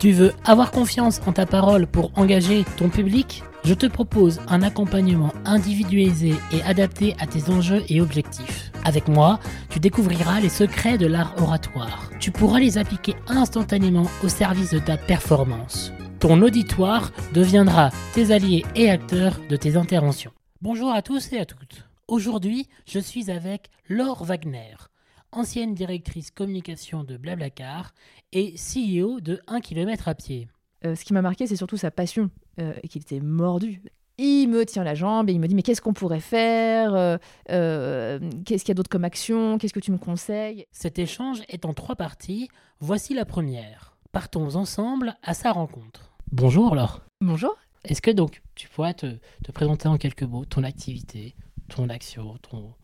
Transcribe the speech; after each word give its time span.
Tu 0.00 0.12
veux 0.12 0.32
avoir 0.46 0.70
confiance 0.70 1.20
en 1.26 1.32
ta 1.32 1.44
parole 1.44 1.86
pour 1.86 2.10
engager 2.18 2.64
ton 2.78 2.88
public? 2.88 3.42
Je 3.64 3.74
te 3.74 3.84
propose 3.84 4.40
un 4.48 4.62
accompagnement 4.62 5.30
individualisé 5.44 6.32
et 6.52 6.62
adapté 6.62 7.14
à 7.20 7.26
tes 7.26 7.50
enjeux 7.50 7.82
et 7.90 8.00
objectifs. 8.00 8.72
Avec 8.86 9.08
moi, 9.08 9.40
tu 9.68 9.78
découvriras 9.78 10.40
les 10.40 10.48
secrets 10.48 10.96
de 10.96 11.06
l'art 11.06 11.34
oratoire. 11.36 12.08
Tu 12.18 12.30
pourras 12.30 12.60
les 12.60 12.78
appliquer 12.78 13.14
instantanément 13.28 14.06
au 14.24 14.28
service 14.28 14.70
de 14.70 14.78
ta 14.78 14.96
performance. 14.96 15.92
Ton 16.18 16.40
auditoire 16.40 17.12
deviendra 17.34 17.90
tes 18.14 18.32
alliés 18.32 18.64
et 18.74 18.88
acteurs 18.88 19.38
de 19.50 19.56
tes 19.56 19.76
interventions. 19.76 20.32
Bonjour 20.62 20.92
à 20.92 21.02
tous 21.02 21.30
et 21.34 21.40
à 21.40 21.44
toutes. 21.44 21.84
Aujourd'hui, 22.08 22.68
je 22.86 23.00
suis 23.00 23.30
avec 23.30 23.68
Laure 23.86 24.24
Wagner, 24.24 24.76
ancienne 25.32 25.74
directrice 25.74 26.30
communication 26.30 27.04
de 27.04 27.16
Blablacar 27.16 27.92
et 28.32 28.54
CEO 28.54 29.20
de 29.20 29.40
1 29.46 29.60
km 29.60 30.08
à 30.08 30.14
pied. 30.14 30.48
Euh, 30.84 30.94
ce 30.94 31.04
qui 31.04 31.12
m'a 31.12 31.22
marqué, 31.22 31.46
c'est 31.46 31.56
surtout 31.56 31.76
sa 31.76 31.90
passion, 31.90 32.30
euh, 32.60 32.72
et 32.82 32.88
qu'il 32.88 33.02
était 33.02 33.20
mordu. 33.20 33.82
Il 34.18 34.48
me 34.48 34.66
tient 34.66 34.84
la 34.84 34.94
jambe 34.94 35.30
et 35.30 35.32
il 35.32 35.40
me 35.40 35.48
dit 35.48 35.54
mais 35.54 35.62
qu'est-ce 35.62 35.80
qu'on 35.80 35.94
pourrait 35.94 36.20
faire 36.20 36.94
euh, 36.94 37.18
Qu'est-ce 38.44 38.64
qu'il 38.64 38.68
y 38.68 38.70
a 38.72 38.74
d'autre 38.74 38.90
comme 38.90 39.04
action 39.04 39.56
Qu'est-ce 39.56 39.72
que 39.72 39.80
tu 39.80 39.92
me 39.92 39.98
conseilles? 39.98 40.66
Cet 40.72 40.98
échange 40.98 41.42
est 41.48 41.64
en 41.64 41.72
trois 41.72 41.96
parties. 41.96 42.48
Voici 42.80 43.14
la 43.14 43.24
première. 43.24 43.96
Partons 44.12 44.56
ensemble 44.56 45.16
à 45.22 45.32
sa 45.32 45.52
rencontre. 45.52 46.12
Bonjour 46.32 46.74
Laure. 46.74 47.00
Bonjour. 47.22 47.56
Est-ce 47.84 48.02
que 48.02 48.10
donc 48.10 48.42
tu 48.54 48.68
pourrais 48.68 48.92
te, 48.92 49.06
te 49.42 49.52
présenter 49.52 49.88
en 49.88 49.96
quelques 49.96 50.24
mots 50.24 50.44
ton 50.44 50.64
activité, 50.64 51.34
ton 51.68 51.88
action, 51.88 52.36
ton, 52.42 52.74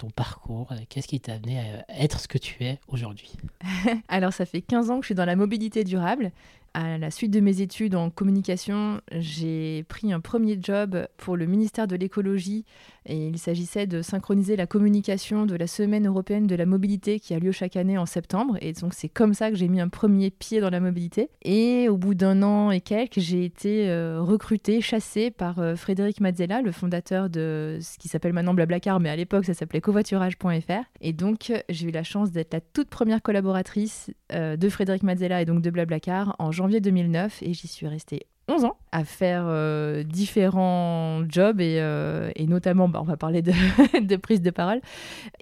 ton 0.00 0.08
parcours, 0.08 0.72
euh, 0.72 0.76
qu'est-ce 0.88 1.06
qui 1.06 1.20
t'a 1.20 1.34
amené 1.34 1.60
à 1.60 2.02
être 2.02 2.20
ce 2.20 2.26
que 2.26 2.38
tu 2.38 2.64
es 2.64 2.78
aujourd'hui? 2.88 3.32
Alors 4.08 4.32
ça 4.32 4.46
fait 4.46 4.62
15 4.62 4.90
ans 4.90 4.96
que 4.96 5.02
je 5.02 5.08
suis 5.08 5.14
dans 5.14 5.26
la 5.26 5.36
mobilité 5.36 5.84
durable. 5.84 6.32
À 6.72 6.98
la 6.98 7.10
suite 7.10 7.32
de 7.32 7.40
mes 7.40 7.62
études 7.62 7.96
en 7.96 8.10
communication, 8.10 9.00
j'ai 9.10 9.84
pris 9.88 10.12
un 10.12 10.20
premier 10.20 10.56
job 10.60 11.08
pour 11.16 11.36
le 11.36 11.46
ministère 11.46 11.88
de 11.88 11.96
l'écologie 11.96 12.64
et 13.06 13.26
il 13.26 13.38
s'agissait 13.38 13.88
de 13.88 14.02
synchroniser 14.02 14.54
la 14.54 14.68
communication 14.68 15.46
de 15.46 15.56
la 15.56 15.66
Semaine 15.66 16.06
européenne 16.06 16.46
de 16.46 16.54
la 16.54 16.66
mobilité 16.66 17.18
qui 17.18 17.34
a 17.34 17.40
lieu 17.40 17.50
chaque 17.50 17.74
année 17.74 17.98
en 17.98 18.06
septembre. 18.06 18.56
Et 18.60 18.72
donc 18.72 18.94
c'est 18.94 19.08
comme 19.08 19.34
ça 19.34 19.50
que 19.50 19.56
j'ai 19.56 19.66
mis 19.66 19.80
un 19.80 19.88
premier 19.88 20.30
pied 20.30 20.60
dans 20.60 20.70
la 20.70 20.78
mobilité. 20.78 21.28
Et 21.42 21.88
au 21.88 21.96
bout 21.96 22.14
d'un 22.14 22.40
an 22.44 22.70
et 22.70 22.80
quelques, 22.80 23.18
j'ai 23.18 23.44
été 23.44 23.88
euh, 23.88 24.20
recrutée, 24.20 24.80
chassée 24.80 25.32
par 25.32 25.58
euh, 25.58 25.74
Frédéric 25.74 26.20
Mazzella, 26.20 26.62
le 26.62 26.70
fondateur 26.70 27.30
de 27.30 27.78
ce 27.80 27.98
qui 27.98 28.06
s'appelle 28.06 28.32
maintenant 28.32 28.54
Blablacar, 28.54 29.00
mais 29.00 29.10
à 29.10 29.16
l'époque 29.16 29.44
ça 29.44 29.54
s'appelait 29.54 29.80
covoiturage.fr. 29.80 30.84
Et 31.00 31.12
donc 31.12 31.52
j'ai 31.68 31.88
eu 31.88 31.90
la 31.90 32.04
chance 32.04 32.30
d'être 32.30 32.54
la 32.54 32.60
toute 32.60 32.90
première 32.90 33.22
collaboratrice 33.22 34.12
euh, 34.32 34.56
de 34.56 34.68
Frédéric 34.68 35.02
Mazzella 35.02 35.42
et 35.42 35.46
donc 35.46 35.62
de 35.62 35.70
Blablacar 35.70 36.36
en 36.38 36.52
janvier 36.60 36.80
2009 36.80 37.42
et 37.42 37.54
j'y 37.54 37.68
suis 37.68 37.88
restée 37.88 38.26
11 38.48 38.64
ans 38.66 38.76
à 38.92 39.04
faire 39.04 39.44
euh, 39.46 40.02
différents 40.02 41.22
jobs 41.26 41.58
et, 41.60 41.78
euh, 41.80 42.30
et 42.36 42.46
notamment, 42.46 42.86
bah, 42.86 42.98
on 43.00 43.06
va 43.06 43.16
parler 43.16 43.40
de, 43.40 43.52
de, 44.00 44.16
prise 44.16 44.42
de 44.42 44.50
parole. 44.50 44.82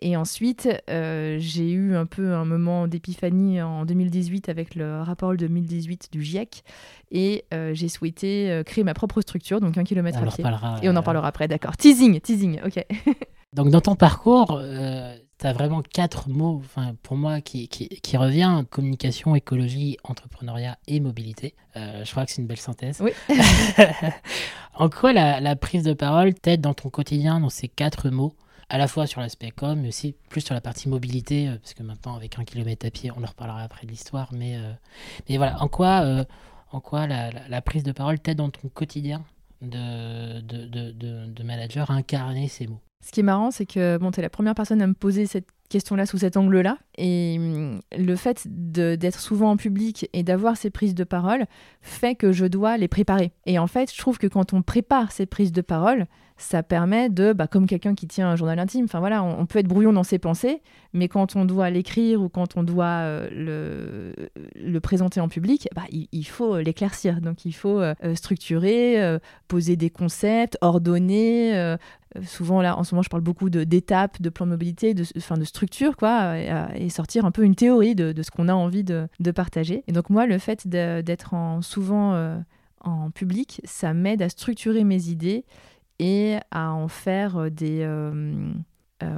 Et 0.00 0.16
ensuite, 0.16 0.68
euh, 0.88 1.38
j'ai 1.40 1.72
eu 1.72 1.96
un 1.96 2.06
peu 2.06 2.34
un 2.34 2.44
moment 2.44 2.86
d'épiphanie 2.86 3.60
en 3.60 3.84
2018 3.84 4.48
avec 4.48 4.76
le 4.76 5.00
rapport 5.00 5.34
2018 5.34 6.10
du 6.12 6.22
GIEC 6.22 6.62
et 7.10 7.44
j'ai 7.72 7.88
souhaité 7.88 8.62
créer 8.64 8.84
ma 8.84 8.94
propre 8.94 9.20
structure, 9.22 9.60
donc 9.60 9.76
un 9.76 9.84
kilomètre 9.84 10.20
On 10.22 10.28
à 10.28 10.30
pied. 10.30 10.44
Et 10.82 10.88
on 10.88 10.94
en 10.94 11.02
parlera 11.02 11.26
après, 11.26 11.48
d'accord. 11.48 11.76
Teasing, 11.76 12.20
teasing, 12.20 12.60
ok. 12.64 12.84
Donc 13.54 13.70
dans 13.70 13.80
ton 13.80 13.94
parcours, 13.94 14.60
tu 15.38 15.46
as 15.46 15.52
vraiment 15.52 15.82
quatre 15.82 16.28
mots, 16.28 16.60
enfin, 16.64 16.94
pour 17.02 17.16
moi, 17.16 17.40
qui, 17.40 17.68
qui, 17.68 17.88
qui 17.88 18.16
revient 18.16 18.64
communication, 18.70 19.34
écologie, 19.36 19.96
entrepreneuriat 20.02 20.78
et 20.88 20.98
mobilité. 21.00 21.54
Euh, 21.76 22.04
je 22.04 22.10
crois 22.10 22.24
que 22.24 22.32
c'est 22.32 22.42
une 22.42 22.48
belle 22.48 22.56
synthèse. 22.58 23.00
Oui. 23.00 23.12
en 24.74 24.88
quoi 24.88 25.12
la, 25.12 25.40
la 25.40 25.54
prise 25.56 25.84
de 25.84 25.92
parole 25.92 26.34
t'aide 26.34 26.60
dans 26.60 26.74
ton 26.74 26.90
quotidien, 26.90 27.40
dans 27.40 27.50
ces 27.50 27.68
quatre 27.68 28.10
mots? 28.10 28.34
À 28.70 28.76
la 28.76 28.86
fois 28.86 29.06
sur 29.06 29.22
l'aspect 29.22 29.50
com, 29.50 29.80
mais 29.80 29.88
aussi 29.88 30.14
plus 30.28 30.42
sur 30.42 30.54
la 30.54 30.60
partie 30.60 30.90
mobilité, 30.90 31.48
euh, 31.48 31.56
parce 31.56 31.72
que 31.72 31.82
maintenant, 31.82 32.16
avec 32.16 32.38
un 32.38 32.44
kilomètre 32.44 32.84
à 32.86 32.90
pied, 32.90 33.10
on 33.16 33.22
en 33.22 33.26
reparlera 33.26 33.62
après 33.62 33.86
de 33.86 33.90
l'histoire. 33.92 34.28
Mais, 34.32 34.56
euh, 34.56 34.72
mais 35.28 35.38
voilà, 35.38 35.62
en 35.62 35.68
quoi, 35.68 36.02
euh, 36.02 36.24
en 36.72 36.80
quoi 36.80 37.06
la, 37.06 37.30
la, 37.30 37.48
la 37.48 37.62
prise 37.62 37.82
de 37.82 37.92
parole 37.92 38.18
t'aide 38.18 38.36
dans 38.38 38.50
ton 38.50 38.68
quotidien 38.68 39.24
de, 39.62 40.40
de, 40.40 40.66
de, 40.66 40.90
de, 40.90 41.26
de 41.26 41.42
manager 41.44 41.90
à 41.90 41.94
incarner 41.94 42.48
ces 42.48 42.66
mots? 42.66 42.82
Ce 43.00 43.12
qui 43.12 43.20
est 43.20 43.24
marrant, 43.24 43.50
c'est 43.50 43.66
que 43.66 43.96
bon, 43.98 44.10
tu 44.10 44.20
es 44.20 44.22
la 44.22 44.30
première 44.30 44.54
personne 44.54 44.82
à 44.82 44.86
me 44.86 44.94
poser 44.94 45.26
cette 45.26 45.48
question-là 45.68 46.06
sous 46.06 46.18
cet 46.18 46.36
angle-là. 46.36 46.78
Et 46.96 47.36
hum, 47.38 47.80
le 47.96 48.16
fait 48.16 48.46
d'être 48.48 49.20
souvent 49.20 49.50
en 49.50 49.56
public 49.56 50.08
et 50.12 50.22
d'avoir 50.22 50.56
ces 50.56 50.70
prises 50.70 50.94
de 50.94 51.04
parole 51.04 51.46
fait 51.82 52.14
que 52.14 52.32
je 52.32 52.46
dois 52.46 52.76
les 52.76 52.88
préparer. 52.88 53.32
Et 53.46 53.58
en 53.58 53.66
fait, 53.66 53.92
je 53.92 53.98
trouve 53.98 54.18
que 54.18 54.26
quand 54.26 54.52
on 54.52 54.62
prépare 54.62 55.12
ces 55.12 55.26
prises 55.26 55.52
de 55.52 55.60
parole, 55.60 56.06
ça 56.38 56.62
permet 56.62 57.10
de, 57.10 57.32
bah, 57.32 57.48
comme 57.48 57.66
quelqu'un 57.66 57.94
qui 57.94 58.06
tient 58.06 58.28
un 58.28 58.36
journal 58.36 58.58
intime, 58.60 58.84
enfin 58.84 59.00
voilà, 59.00 59.24
on, 59.24 59.44
peut 59.46 59.58
être 59.58 59.66
brouillon 59.66 59.92
dans 59.92 60.04
ses 60.04 60.20
pensées, 60.20 60.62
mais 60.92 61.08
quand 61.08 61.34
on 61.34 61.44
doit 61.44 61.68
l'écrire 61.68 62.22
ou 62.22 62.28
quand 62.28 62.56
on 62.56 62.62
doit 62.62 63.02
euh, 63.02 64.14
le, 64.54 64.80
présenter 64.80 65.20
en 65.20 65.28
public, 65.28 65.68
bah, 65.74 65.82
il, 65.90 66.24
faut 66.24 66.58
l'éclaircir. 66.58 67.20
Donc 67.20 67.44
il 67.44 67.52
faut 67.52 67.80
euh, 67.80 67.94
structurer, 68.14 69.02
euh, 69.02 69.18
poser 69.48 69.76
des 69.76 69.90
concepts, 69.90 70.56
ordonner. 70.60 71.76
Euh, 72.16 72.22
souvent 72.22 72.62
là, 72.62 72.76
en 72.78 72.84
ce 72.84 72.94
moment, 72.94 73.02
je 73.02 73.08
parle 73.10 73.22
beaucoup 73.22 73.50
de- 73.50 73.64
d'étapes, 73.64 74.20
de, 74.22 74.30
plans 74.30 74.46
de 74.46 74.52
mobilité, 74.52 74.94
de, 74.94 75.04
enfin, 75.16 75.36
de 75.36 75.44
structure, 75.44 75.96
quoi, 75.96 76.38
et, 76.38 76.50
euh, 76.50 76.66
et 76.74 76.88
sortir 76.88 77.24
un 77.24 77.30
peu 77.30 77.42
une 77.44 77.54
théorie 77.54 77.94
de, 77.94 78.12
de 78.12 78.22
ce 78.22 78.30
qu'on 78.30 78.48
a 78.48 78.54
envie 78.54 78.84
de, 78.84 79.08
de 79.20 79.30
partager. 79.30 79.84
Et 79.88 79.92
donc 79.92 80.10
moi, 80.10 80.26
le 80.26 80.38
fait 80.38 80.66
de- 80.66 81.00
d'être 81.02 81.34
en, 81.34 81.60
souvent 81.62 82.14
euh, 82.14 82.38
en 82.80 83.10
public, 83.10 83.60
ça 83.64 83.92
m'aide 83.94 84.22
à 84.22 84.28
structurer 84.28 84.84
mes 84.84 85.08
idées 85.08 85.44
et 85.98 86.36
à 86.50 86.72
en 86.72 86.86
faire 86.88 87.50
des, 87.50 87.84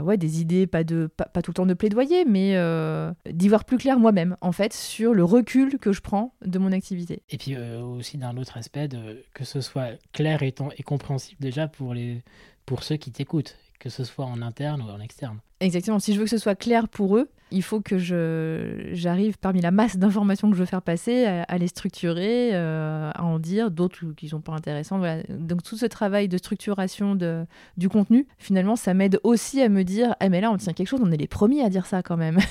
ouais, 0.02 0.16
des 0.16 0.40
idées, 0.40 0.66
pas, 0.66 0.82
de, 0.82 1.08
pas, 1.14 1.42
tout 1.42 1.50
le 1.50 1.54
temps 1.54 1.66
de 1.66 1.74
plaidoyer, 1.74 2.24
mais 2.24 2.56
d'y 3.30 3.48
voir 3.48 3.66
plus 3.66 3.76
clair 3.76 3.98
moi-même, 3.98 4.34
en 4.40 4.52
fait, 4.52 4.72
sur 4.72 5.12
le 5.12 5.22
recul 5.24 5.78
que 5.78 5.92
je 5.92 6.00
prends 6.00 6.32
de 6.44 6.58
mon 6.58 6.72
activité. 6.72 7.22
Et 7.28 7.36
puis 7.36 7.54
aussi 7.56 8.16
d'un 8.16 8.36
autre 8.38 8.56
aspect, 8.56 8.88
de, 8.88 9.22
que 9.34 9.44
ce 9.44 9.60
soit 9.60 9.90
clair 10.14 10.42
et, 10.42 10.54
et 10.78 10.82
compréhensible 10.82 11.40
déjà 11.40 11.68
pour, 11.68 11.92
les, 11.92 12.22
pour 12.70 12.84
ceux 12.84 12.96
qui 12.96 13.10
t'écoutent, 13.10 13.56
que 13.80 13.90
ce 13.90 14.04
soit 14.04 14.24
en 14.24 14.42
interne 14.42 14.80
ou 14.80 14.84
en 14.84 15.00
externe. 15.00 15.40
Exactement. 15.58 15.98
Si 15.98 16.14
je 16.14 16.18
veux 16.18 16.24
que 16.24 16.30
ce 16.30 16.38
soit 16.38 16.54
clair 16.54 16.86
pour 16.86 17.16
eux, 17.16 17.28
il 17.50 17.64
faut 17.64 17.80
que 17.80 17.98
je 17.98 18.90
j'arrive 18.92 19.38
parmi 19.38 19.60
la 19.60 19.72
masse 19.72 19.96
d'informations 19.96 20.48
que 20.48 20.54
je 20.54 20.60
veux 20.60 20.66
faire 20.66 20.80
passer 20.80 21.24
à, 21.24 21.42
à 21.42 21.58
les 21.58 21.66
structurer, 21.66 22.50
euh, 22.52 23.10
à 23.12 23.24
en 23.24 23.40
dire 23.40 23.72
d'autres 23.72 24.12
qui 24.16 24.28
sont 24.28 24.40
pas 24.40 24.52
intéressants. 24.52 24.98
Voilà. 24.98 25.24
Donc 25.28 25.64
tout 25.64 25.76
ce 25.76 25.84
travail 25.84 26.28
de 26.28 26.38
structuration 26.38 27.16
de, 27.16 27.44
du 27.76 27.88
contenu, 27.88 28.28
finalement, 28.38 28.76
ça 28.76 28.94
m'aide 28.94 29.18
aussi 29.24 29.60
à 29.60 29.68
me 29.68 29.82
dire, 29.82 30.14
ah 30.20 30.28
mais 30.28 30.40
là 30.40 30.52
on 30.52 30.56
tient 30.56 30.72
quelque 30.72 30.86
chose, 30.86 31.00
on 31.02 31.10
est 31.10 31.16
les 31.16 31.26
premiers 31.26 31.64
à 31.64 31.70
dire 31.70 31.86
ça 31.86 32.04
quand 32.04 32.16
même. 32.16 32.38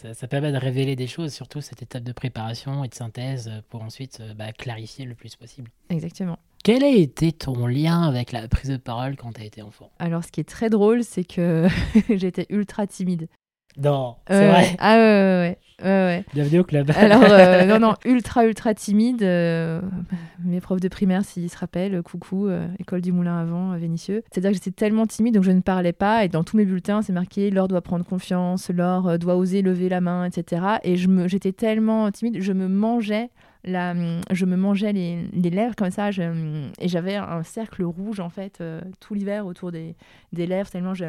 Ça, 0.00 0.14
ça 0.14 0.28
permet 0.28 0.52
de 0.52 0.58
révéler 0.58 0.94
des 0.94 1.08
choses, 1.08 1.32
surtout 1.32 1.60
cette 1.60 1.82
étape 1.82 2.04
de 2.04 2.12
préparation 2.12 2.84
et 2.84 2.88
de 2.88 2.94
synthèse 2.94 3.48
euh, 3.48 3.60
pour 3.68 3.82
ensuite 3.82 4.18
euh, 4.20 4.32
bah, 4.34 4.52
clarifier 4.52 5.04
le 5.04 5.16
plus 5.16 5.34
possible. 5.34 5.72
Exactement. 5.90 6.38
Quel 6.64 6.82
a 6.82 6.88
été 6.88 7.30
ton 7.30 7.66
lien 7.66 8.04
avec 8.04 8.32
la 8.32 8.48
prise 8.48 8.70
de 8.70 8.78
parole 8.78 9.16
quand 9.16 9.32
tu 9.34 9.42
as 9.42 9.44
été 9.44 9.60
enfant? 9.60 9.90
Alors 9.98 10.24
ce 10.24 10.32
qui 10.32 10.40
est 10.40 10.48
très 10.48 10.70
drôle, 10.70 11.04
c'est 11.04 11.22
que 11.24 11.68
j'étais 12.16 12.46
ultra 12.48 12.86
timide. 12.86 13.28
Non, 13.76 14.16
c'est 14.28 14.38
Ouais, 14.38 14.48
vrai. 14.48 14.76
Ah 14.78 14.94
ouais, 14.96 15.58
ouais, 15.82 15.84
ouais. 15.84 16.24
Bienvenue 16.32 16.60
au 16.60 16.64
club. 16.64 16.90
Alors, 16.96 17.22
euh, 17.28 17.66
non, 17.66 17.78
non, 17.80 17.94
ultra, 18.06 18.46
ultra 18.46 18.72
timide. 18.72 19.22
euh, 19.22 19.82
mes 20.42 20.60
profs 20.62 20.80
de 20.80 20.88
primaire, 20.88 21.22
s'ils 21.24 21.50
se 21.50 21.58
rappellent, 21.58 22.00
coucou, 22.02 22.46
euh, 22.46 22.66
école 22.78 23.02
du 23.02 23.12
Moulin 23.12 23.36
avant, 23.36 23.72
à 23.72 23.76
Vénissieux. 23.76 24.22
C'est-à-dire 24.32 24.50
que 24.52 24.54
j'étais 24.54 24.70
tellement 24.70 25.06
timide, 25.06 25.34
donc 25.34 25.44
je 25.44 25.50
ne 25.50 25.60
parlais 25.60 25.92
pas. 25.92 26.24
Et 26.24 26.28
dans 26.28 26.44
tous 26.44 26.56
mes 26.56 26.64
bulletins, 26.64 27.02
c'est 27.02 27.12
marqué 27.12 27.50
Laure 27.50 27.68
doit 27.68 27.82
prendre 27.82 28.06
confiance, 28.06 28.70
Laure 28.70 29.08
euh, 29.08 29.18
doit 29.18 29.36
oser 29.36 29.60
lever 29.60 29.90
la 29.90 30.00
main, 30.00 30.24
etc. 30.24 30.62
Et 30.82 30.96
j'étais 30.96 31.52
tellement 31.52 32.10
timide, 32.10 32.40
je 32.40 32.52
me 32.54 32.68
mangeais 32.68 33.28
je 33.64 34.44
me 34.44 34.56
mangeais 34.56 34.92
les, 34.92 35.26
les 35.32 35.50
lèvres 35.50 35.76
comme 35.76 35.90
ça, 35.90 36.10
et 36.10 36.88
j'avais 36.88 37.16
un 37.16 37.42
cercle 37.42 37.82
rouge 37.84 38.20
en 38.20 38.28
fait 38.28 38.60
euh, 38.60 38.80
tout 39.00 39.14
l'hiver 39.14 39.46
autour 39.46 39.72
des, 39.72 39.96
des 40.32 40.46
lèvres 40.46 40.70
tellement 40.70 40.94
je, 40.94 41.06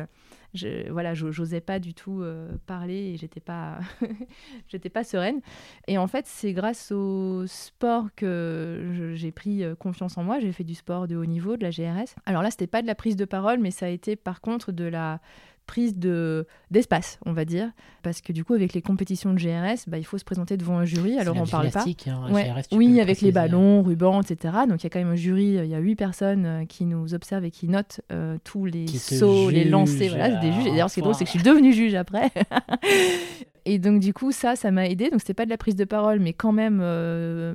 je 0.56 0.90
voilà, 0.90 1.14
j'osais 1.14 1.62
pas 1.62 1.80
du 1.80 1.94
tout 1.94 2.22
euh, 2.22 2.50
parler 2.66 3.14
et 3.14 3.18
j'étais 3.18 3.40
pas, 3.40 3.80
j'étais 4.68 4.90
pas 4.90 5.04
sereine. 5.04 5.42
Et 5.88 5.98
en 5.98 6.08
fait, 6.08 6.26
c'est 6.28 6.54
grâce 6.54 6.92
au 6.92 7.46
sport 7.46 8.08
que 8.16 9.12
j'ai 9.14 9.32
pris 9.32 9.64
euh, 9.64 9.76
confiance 9.76 10.18
en 10.18 10.24
moi. 10.24 10.40
J'ai 10.40 10.52
fait 10.52 10.64
du 10.64 10.76
sport 10.76 11.08
de 11.08 11.16
haut 11.16 11.26
niveau, 11.26 11.58
de 11.58 11.64
la 11.64 11.72
GRS. 11.72 12.16
Alors 12.26 12.42
là, 12.42 12.52
c'était 12.52 12.68
pas 12.68 12.82
de 12.82 12.88
la 12.88 12.96
prise 12.96 13.16
de 13.16 13.26
parole, 13.26 13.60
mais 13.60 13.72
ça 13.72 13.88
a 13.88 13.90
été 13.90 14.16
par 14.16 14.42
contre 14.42 14.72
de 14.72 14.86
la 14.86 15.20
prise 15.66 15.98
de 15.98 16.46
d'espace, 16.72 17.20
on 17.26 17.34
va 17.34 17.44
dire, 17.46 17.72
parce 18.04 18.22
que 18.22 18.32
du 18.34 18.44
coup, 18.44 18.54
avec 18.54 18.74
les 18.74 18.82
compétitions 18.82 19.34
de 19.34 19.40
GRS, 19.40 19.88
bah, 19.88 19.98
il 19.98 20.04
faut 20.04 20.18
se 20.18 20.24
présenter 20.24 20.58
devant 20.58 20.78
un 20.78 20.86
jury. 20.86 21.18
Alors 21.20 21.36
on 21.38 21.46
parle 21.46 21.70
pas. 21.72 21.84
hein, 22.08 22.32
Ouais. 22.32 22.44
GRS, 22.46 22.76
Oui, 22.78 22.88
le 22.88 22.94
avec 22.94 23.08
les 23.22 23.32
préciser. 23.32 23.32
ballons, 23.32 23.82
rubans, 23.84 24.22
etc. 24.22 24.54
Donc 24.70 24.82
il 24.82 24.86
y 24.86 24.88
a 24.88 24.90
quand 24.90 25.00
même 25.00 25.10
un 25.12 25.16
jury, 25.16 25.58
euh, 25.58 25.66
il 25.66 25.72
y 25.72 25.76
a 25.76 25.80
huit 25.80 25.96
personnes 25.96 26.46
euh, 26.46 26.66
qui 26.66 26.86
nous 26.86 27.14
observent 27.14 27.46
et 27.46 27.52
qui 27.52 27.68
notent 27.68 28.02
euh, 28.12 28.38
tous 28.44 28.66
les 28.66 28.86
Qui 28.86 29.00
sauts, 29.00 29.50
les 29.50 29.66
lancers. 29.66 30.10
Voilà, 30.10 30.40
c'est 30.42 30.48
des 30.48 30.54
juges. 30.54 30.68
Et 30.68 30.70
d'ailleurs, 30.72 30.90
ce 30.90 30.96
qui 30.96 31.00
est 31.00 31.04
drôle, 31.04 31.16
c'est 31.16 31.26
que 31.26 31.32
je 31.32 31.36
suis 31.38 31.44
devenue 31.44 31.74
juge 31.74 31.96
après. 31.96 32.32
et 33.66 33.80
donc 33.80 34.00
du 34.00 34.14
coup, 34.14 34.32
ça, 34.32 34.56
ça 34.56 34.72
m'a 34.72 34.88
aidé. 34.88 35.10
Donc 35.10 35.20
c'était 35.22 35.34
pas 35.34 35.46
de 35.46 35.50
la 35.50 35.58
prise 35.58 35.76
de 35.76 35.86
parole, 35.86 36.20
mais 36.20 36.34
quand 36.34 36.52
même 36.52 36.80
euh, 36.82 37.54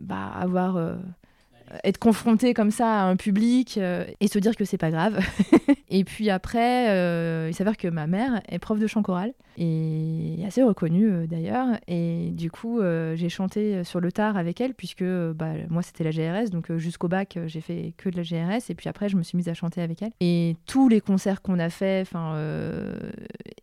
bah, 0.00 0.30
avoir. 0.34 0.76
euh, 0.76 0.94
être 1.84 1.98
confronté 1.98 2.54
comme 2.54 2.70
ça 2.70 3.02
à 3.02 3.04
un 3.04 3.16
public 3.16 3.78
euh, 3.78 4.04
et 4.20 4.28
se 4.28 4.38
dire 4.38 4.56
que 4.56 4.64
c'est 4.64 4.78
pas 4.78 4.90
grave. 4.90 5.18
et 5.88 6.04
puis 6.04 6.30
après, 6.30 6.90
euh, 6.90 7.48
il 7.50 7.54
s'avère 7.54 7.76
que 7.76 7.88
ma 7.88 8.06
mère 8.06 8.42
est 8.48 8.58
prof 8.58 8.78
de 8.78 8.86
chant 8.86 9.02
choral 9.02 9.32
et 9.62 10.42
assez 10.46 10.62
reconnue 10.62 11.12
euh, 11.12 11.26
d'ailleurs. 11.26 11.66
Et 11.86 12.30
du 12.32 12.50
coup, 12.50 12.80
euh, 12.80 13.14
j'ai 13.14 13.28
chanté 13.28 13.84
sur 13.84 14.00
le 14.00 14.10
tard 14.10 14.38
avec 14.38 14.58
elle 14.60 14.74
puisque 14.74 15.02
euh, 15.02 15.34
bah, 15.34 15.52
moi 15.68 15.82
c'était 15.82 16.02
la 16.02 16.10
GRS, 16.10 16.50
donc 16.50 16.74
jusqu'au 16.76 17.08
bac 17.08 17.38
j'ai 17.46 17.60
fait 17.60 17.92
que 17.98 18.08
de 18.08 18.16
la 18.16 18.22
GRS 18.22 18.70
et 18.70 18.74
puis 18.74 18.88
après 18.88 19.10
je 19.10 19.16
me 19.16 19.22
suis 19.22 19.36
mise 19.36 19.48
à 19.48 19.54
chanter 19.54 19.82
avec 19.82 20.00
elle. 20.02 20.12
Et 20.20 20.56
tous 20.66 20.88
les 20.88 21.02
concerts 21.02 21.42
qu'on 21.42 21.58
a 21.58 21.68
fait, 21.68 22.00
enfin, 22.00 22.36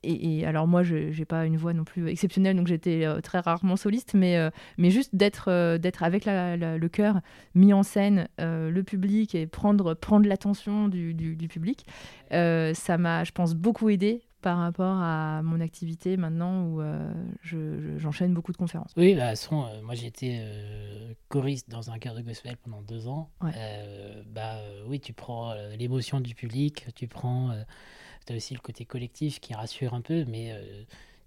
et, 0.04 0.46
alors 0.46 0.68
moi 0.68 0.84
j'ai 0.84 1.26
pas 1.26 1.46
une 1.46 1.58
voix 1.58 1.74
non 1.74 1.84
plus 1.84 2.08
exceptionnelle 2.08 2.56
donc 2.56 2.68
j'étais 2.68 3.06
très 3.24 3.40
rarement 3.40 3.76
soliste, 3.76 4.14
mais 4.14 4.38
mais 4.78 4.92
juste 4.92 5.16
d'être 5.16 5.78
d'être 5.78 6.04
avec 6.04 6.26
le 6.26 6.88
chœur 6.88 7.22
mis 7.56 7.74
en 7.74 7.84
scène, 7.84 8.28
le 8.38 8.82
public 8.82 9.34
et 9.34 9.48
prendre, 9.48 9.96
prendre 9.96 10.28
l'attention 10.28 10.88
du, 10.88 11.48
public, 11.50 11.86
ça 12.32 12.98
m'a, 12.98 13.24
je 13.24 13.32
pense, 13.32 13.56
beaucoup 13.56 13.90
aidé 13.90 14.27
par 14.48 14.60
rapport 14.60 14.96
à 15.02 15.42
mon 15.44 15.60
activité 15.60 16.16
maintenant 16.16 16.64
où 16.68 16.80
euh, 16.80 17.12
je- 17.42 17.82
je- 17.82 17.98
j'enchaîne 17.98 18.34
beaucoup 18.34 18.54
de 18.54 18.58
conférences. 18.58 18.94
Oui, 18.96 19.14
bah, 19.14 19.32
toute 19.32 19.40
façon, 19.42 19.66
euh, 19.66 19.82
moi 19.82 19.94
j'étais 19.94 20.38
euh, 20.40 21.12
choriste 21.28 21.70
dans 21.70 21.92
un 21.92 22.00
chœur 22.00 22.16
de 22.16 22.22
gospel 22.22 22.56
pendant 22.56 22.82
deux 22.82 23.10
ans. 23.10 23.30
Ouais. 23.42 23.52
Bah 24.28 24.56
oui, 24.88 25.02
tu 25.02 25.12
prends 25.12 25.54
l'émotion 25.78 26.22
du 26.22 26.34
public, 26.34 26.86
tu 26.96 27.08
prends. 27.10 27.52
tu 28.26 28.32
as 28.32 28.36
aussi 28.38 28.54
le 28.54 28.62
côté 28.62 28.86
collectif 28.86 29.42
qui 29.42 29.54
rassure 29.54 29.94
un 29.94 30.00
peu, 30.02 30.24
mais 30.30 30.56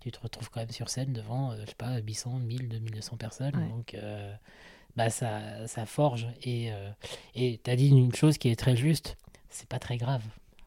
tu 0.01 0.11
te 0.11 0.19
retrouves 0.19 0.49
quand 0.49 0.61
même 0.61 0.71
sur 0.71 0.89
scène 0.89 1.13
devant, 1.13 1.55
je 1.61 1.67
sais 1.67 1.75
pas, 1.77 1.99
800, 1.99 2.39
1000, 2.39 2.69
2200 2.71 3.19
personnes. 3.19 3.55
Ouais. 3.55 3.69
Donc. 3.69 3.97
bah, 4.97 5.11
ça, 5.11 5.67
ça 5.69 5.85
forge 5.85 6.27
et 6.43 6.71
et 7.35 7.61
tu 7.63 7.71
as 7.71 7.77
dit 7.77 7.91
une 7.91 8.15
chose 8.15 8.39
qui 8.39 8.49
est 8.49 8.57
très 8.59 8.77
juste 8.77 9.19
c'est 9.51 9.69
pas 9.69 9.79
très 9.79 9.99
grave 9.99 10.23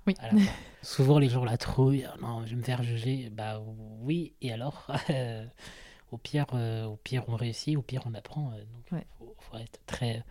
Oui. 0.08 0.16
à 0.20 0.34
la 0.34 0.40
fin. 0.40 0.52
Souvent, 0.82 1.18
les 1.20 1.30
gens 1.30 1.44
la 1.46 1.58
trouillent. 1.58 2.06
Ah 2.12 2.16
Non, 2.22 2.44
je 2.46 2.52
vais 2.52 2.56
me 2.58 2.64
faire 2.64 2.84
juger. 2.84 3.30
Bah 3.32 3.62
oui, 4.02 4.34
et 4.42 4.52
alors 4.52 4.88
Au 6.12 6.18
pire, 6.18 6.46
euh, 6.54 6.86
au 6.86 6.96
pire, 6.98 7.24
on 7.28 7.36
réussit. 7.36 7.76
Au 7.76 7.82
pire, 7.82 8.04
on 8.06 8.14
apprend. 8.14 8.52
euh, 8.52 8.58
donc, 8.58 8.92
Ouais. 8.92 9.06
faut, 9.18 9.36
faut 9.40 9.58
être 9.58 9.80
très, 9.88 10.24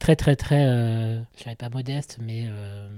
très, 0.00 0.16
très, 0.16 0.34
très. 0.34 0.64
Euh, 0.66 1.20
je 1.36 1.44
dirais 1.44 1.54
pas 1.54 1.68
modeste, 1.68 2.18
mais 2.20 2.46
euh, 2.48 2.88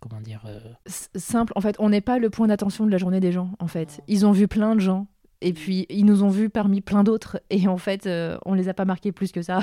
comment 0.00 0.22
dire 0.22 0.42
euh, 0.46 0.58
Simple, 0.86 1.52
en 1.54 1.60
fait, 1.60 1.76
on 1.78 1.90
n'est 1.90 2.00
pas 2.00 2.18
le 2.18 2.30
point 2.30 2.46
d'attention 2.46 2.86
de 2.86 2.90
la 2.90 2.96
journée 2.96 3.20
des 3.20 3.30
gens, 3.32 3.50
en 3.58 3.66
fait. 3.66 4.00
Ils 4.08 4.24
ont 4.24 4.32
vu 4.32 4.48
plein 4.48 4.74
de 4.74 4.80
gens. 4.80 5.06
Et 5.42 5.52
puis, 5.52 5.86
ils 5.90 6.04
nous 6.06 6.22
ont 6.22 6.30
vus 6.30 6.48
parmi 6.48 6.80
plein 6.80 7.04
d'autres. 7.04 7.40
Et 7.50 7.68
en 7.68 7.76
fait, 7.76 8.06
euh, 8.06 8.38
on 8.46 8.54
les 8.54 8.68
a 8.68 8.74
pas 8.74 8.84
marqués 8.86 9.12
plus 9.12 9.32
que 9.32 9.42
ça. 9.42 9.60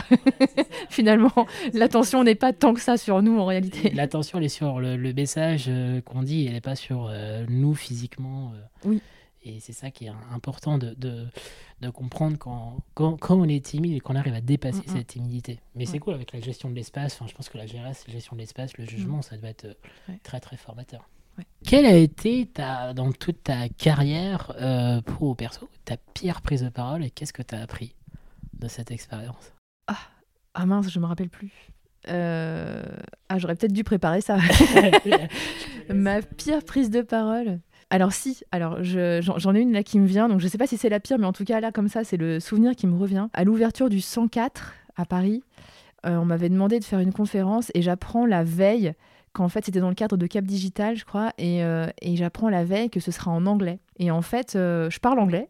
Finalement, 0.89 1.31
l'attention 1.73 2.23
n'est 2.23 2.35
pas 2.35 2.53
tant 2.53 2.73
que 2.73 2.81
ça 2.81 2.97
sur 2.97 3.21
nous, 3.21 3.37
en 3.39 3.45
réalité. 3.45 3.89
L'attention, 3.91 4.37
elle 4.39 4.45
est 4.45 4.49
sur 4.49 4.79
le, 4.79 4.95
le 4.97 5.13
message 5.13 5.65
euh, 5.67 6.01
qu'on 6.01 6.21
dit. 6.23 6.45
Elle 6.45 6.53
n'est 6.53 6.61
pas 6.61 6.75
sur 6.75 7.07
euh, 7.09 7.45
nous 7.49 7.73
physiquement. 7.75 8.51
euh. 8.53 8.61
Oui. 8.89 9.01
Et 9.45 9.59
c'est 9.59 9.73
ça 9.73 9.91
qui 9.91 10.05
est 10.05 10.11
important 10.31 10.77
de, 10.77 10.93
de, 10.97 11.25
de 11.81 11.89
comprendre 11.89 12.37
quand, 12.37 12.77
quand, 12.93 13.17
quand 13.17 13.35
on 13.35 13.43
est 13.43 13.65
timide 13.65 13.93
et 13.97 13.99
qu'on 13.99 14.15
arrive 14.15 14.35
à 14.35 14.39
dépasser 14.41 14.83
Mm, 14.87 14.91
mm. 14.91 14.95
cette 14.97 15.07
timidité. 15.07 15.59
Mais 15.75 15.85
c'est 15.85 15.99
cool 15.99 16.13
avec 16.13 16.31
la 16.31 16.39
gestion 16.39 16.69
de 16.69 16.75
l'espace. 16.75 17.15
Enfin, 17.15 17.25
je 17.27 17.33
pense 17.33 17.49
que 17.49 17.57
la 17.57 17.65
GRS, 17.65 18.05
la 18.07 18.13
gestion 18.13 18.35
de 18.37 18.41
l'espace, 18.41 18.77
le 18.77 18.85
jugement, 18.85 19.21
ça 19.21 19.35
doit 19.35 19.49
être 19.49 19.65
Mm. 19.65 20.11
Ouais. 20.13 20.19
très 20.23 20.39
très 20.39 20.55
formateur. 20.55 21.09
Ouais. 21.37 21.45
Quelle 21.65 21.85
a 21.85 21.95
été 21.95 22.45
ta, 22.45 22.93
dans 22.93 23.11
toute 23.11 23.43
ta 23.43 23.69
carrière 23.69 24.53
euh, 24.61 25.01
pro 25.01 25.31
ou 25.31 25.35
perso 25.35 25.69
ta 25.85 25.97
pire 26.13 26.41
prise 26.41 26.63
de 26.63 26.69
parole 26.69 27.03
et 27.03 27.09
qu'est-ce 27.09 27.33
que 27.33 27.41
tu 27.41 27.55
as 27.55 27.61
appris 27.61 27.95
de 28.59 28.67
cette 28.67 28.91
expérience? 28.91 29.51
Ah 30.55 30.67
mince, 30.67 30.91
je 30.91 30.99
me 30.99 31.05
rappelle 31.07 31.29
plus. 31.29 31.51
Euh, 32.09 32.83
Ah, 33.27 33.39
j'aurais 33.39 33.55
peut-être 33.55 33.73
dû 33.73 33.83
préparer 33.83 34.21
ça. 34.21 34.37
Ma 35.93 36.21
pire 36.21 36.63
prise 36.63 36.89
de 36.91 37.01
parole? 37.01 37.59
Alors 37.89 38.13
si, 38.13 38.41
alors 38.51 38.83
je- 38.83 39.21
j'en 39.37 39.55
ai 39.55 39.61
une 39.61 39.73
là 39.73 39.81
qui 39.83 39.99
me 39.99 40.05
vient, 40.05 40.27
donc 40.29 40.39
je 40.39 40.47
sais 40.47 40.57
pas 40.59 40.67
si 40.67 40.77
c'est 40.77 40.89
la 40.89 40.99
pire, 40.99 41.17
mais 41.19 41.25
en 41.25 41.33
tout 41.33 41.43
cas 41.43 41.59
là 41.59 41.71
comme 41.71 41.87
ça 41.87 42.03
c'est 42.03 42.17
le 42.17 42.39
souvenir 42.39 42.75
qui 42.75 42.85
me 42.87 42.95
revient. 42.97 43.27
À 43.33 43.43
l'ouverture 43.43 43.89
du 43.89 43.99
104 44.01 44.73
à 44.95 45.05
Paris, 45.05 45.43
euh, 46.05 46.17
on 46.17 46.25
m'avait 46.25 46.49
demandé 46.49 46.79
de 46.79 46.83
faire 46.85 46.99
une 46.99 47.13
conférence 47.13 47.71
et 47.73 47.81
j'apprends 47.81 48.25
la 48.25 48.43
veille 48.43 48.93
qu'en 49.33 49.49
fait 49.49 49.65
c'était 49.65 49.79
dans 49.79 49.89
le 49.89 49.95
cadre 49.95 50.17
de 50.17 50.27
Cap 50.27 50.45
Digital 50.45 50.95
je 50.95 51.05
crois, 51.05 51.33
et, 51.37 51.63
euh, 51.63 51.87
j'apprends 52.01 52.49
la 52.49 52.63
veille 52.63 52.89
que 52.89 52.99
ce 52.99 53.11
sera 53.11 53.31
en 53.31 53.45
anglais. 53.45 53.79
Et 53.99 54.11
en 54.11 54.21
fait 54.21 54.55
euh, 54.55 54.89
je 54.89 54.99
parle 54.99 55.19
anglais, 55.19 55.49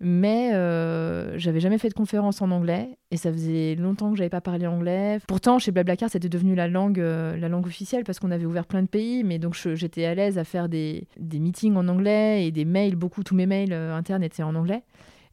mais 0.00 0.52
euh, 0.52 1.38
j'avais 1.38 1.60
jamais 1.60 1.78
fait 1.78 1.88
de 1.88 1.94
conférence 1.94 2.42
en 2.42 2.50
anglais 2.50 2.98
et 3.10 3.16
ça 3.16 3.32
faisait 3.32 3.76
longtemps 3.76 4.10
que 4.10 4.18
j'avais 4.18 4.28
pas 4.28 4.42
parlé 4.42 4.66
anglais. 4.66 5.18
Pourtant, 5.26 5.58
chez 5.58 5.70
Blablacar, 5.72 6.10
c'était 6.10 6.28
devenu 6.28 6.54
la 6.54 6.68
langue, 6.68 6.98
la 6.98 7.48
langue 7.48 7.66
officielle 7.66 8.04
parce 8.04 8.18
qu'on 8.18 8.30
avait 8.30 8.44
ouvert 8.44 8.66
plein 8.66 8.82
de 8.82 8.88
pays, 8.88 9.24
mais 9.24 9.38
donc 9.38 9.56
j'étais 9.74 10.04
à 10.04 10.14
l'aise 10.14 10.36
à 10.36 10.44
faire 10.44 10.68
des, 10.68 11.06
des 11.18 11.38
meetings 11.38 11.76
en 11.76 11.88
anglais 11.88 12.46
et 12.46 12.50
des 12.50 12.66
mails, 12.66 12.96
beaucoup, 12.96 13.22
tous 13.22 13.34
mes 13.34 13.46
mails 13.46 13.72
internes 13.72 14.22
étaient 14.22 14.42
en 14.42 14.54
anglais. 14.54 14.82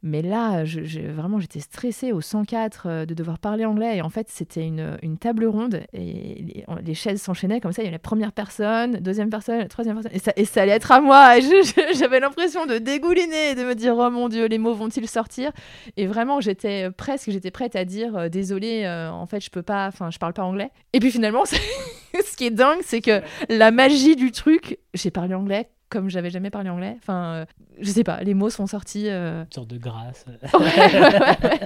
Mais 0.06 0.20
là, 0.20 0.66
je, 0.66 0.84
je- 0.84 1.00
vraiment, 1.00 1.40
j'étais 1.40 1.60
stressée 1.60 2.12
au 2.12 2.20
104 2.20 2.86
euh, 2.86 3.06
de 3.06 3.14
devoir 3.14 3.38
parler 3.38 3.64
anglais. 3.64 3.96
Et 3.96 4.02
en 4.02 4.10
fait, 4.10 4.28
c'était 4.28 4.66
une, 4.66 4.98
une 5.02 5.16
table 5.16 5.46
ronde 5.46 5.80
et 5.94 6.44
les, 6.44 6.64
les 6.84 6.94
chaises 6.94 7.22
s'enchaînaient 7.22 7.58
comme 7.58 7.72
ça. 7.72 7.80
Il 7.80 7.86
y 7.86 7.88
avait 7.88 7.94
la 7.94 7.98
première 7.98 8.32
personne, 8.32 8.96
deuxième 9.00 9.30
personne, 9.30 9.66
troisième 9.68 9.94
personne. 9.96 10.12
Et 10.14 10.18
ça, 10.18 10.32
et 10.36 10.44
ça 10.44 10.60
allait 10.60 10.72
être 10.72 10.92
à 10.92 11.00
moi. 11.00 11.36
J'avais 11.94 12.20
l'impression 12.20 12.66
de 12.66 12.76
dégouliner 12.76 13.52
et 13.52 13.54
de 13.54 13.64
me 13.64 13.74
dire 13.74 13.94
Oh 13.96 14.10
mon 14.10 14.28
Dieu, 14.28 14.44
les 14.44 14.58
mots 14.58 14.74
vont-ils 14.74 15.08
sortir? 15.08 15.52
Et 15.96 16.06
vraiment, 16.06 16.38
j'étais 16.42 16.90
presque, 16.90 17.30
j'étais 17.30 17.50
prête 17.50 17.74
à 17.74 17.86
dire 17.86 18.14
euh, 18.14 18.28
Désolée, 18.28 18.82
euh, 18.84 19.10
en 19.10 19.24
fait, 19.24 19.40
je 19.40 19.48
peux 19.48 19.62
pas, 19.62 19.86
enfin, 19.88 20.10
je 20.10 20.18
parle 20.18 20.34
pas 20.34 20.44
anglais. 20.44 20.68
Et 20.92 21.00
puis 21.00 21.10
finalement, 21.10 21.44
ce 21.46 22.36
qui 22.36 22.44
est 22.44 22.50
dingue, 22.50 22.80
c'est 22.82 23.00
que 23.00 23.22
la 23.48 23.70
magie 23.70 24.16
du 24.16 24.32
truc, 24.32 24.78
j'ai 24.92 25.10
parlé 25.10 25.32
anglais 25.34 25.70
comme 25.94 26.10
j'avais 26.10 26.28
jamais 26.30 26.50
parlé 26.50 26.68
anglais. 26.68 26.94
Enfin, 26.98 27.24
euh, 27.34 27.44
je 27.80 27.90
sais 27.90 28.04
pas, 28.04 28.22
les 28.22 28.34
mots 28.34 28.50
sont 28.50 28.66
sortis. 28.66 29.08
euh, 29.08 29.44
Une 29.44 29.52
sorte 29.52 29.68
de 29.68 29.78
grâce. 29.78 30.26
ouais, 30.26 30.60
ouais, 30.60 31.20
ouais. 31.20 31.60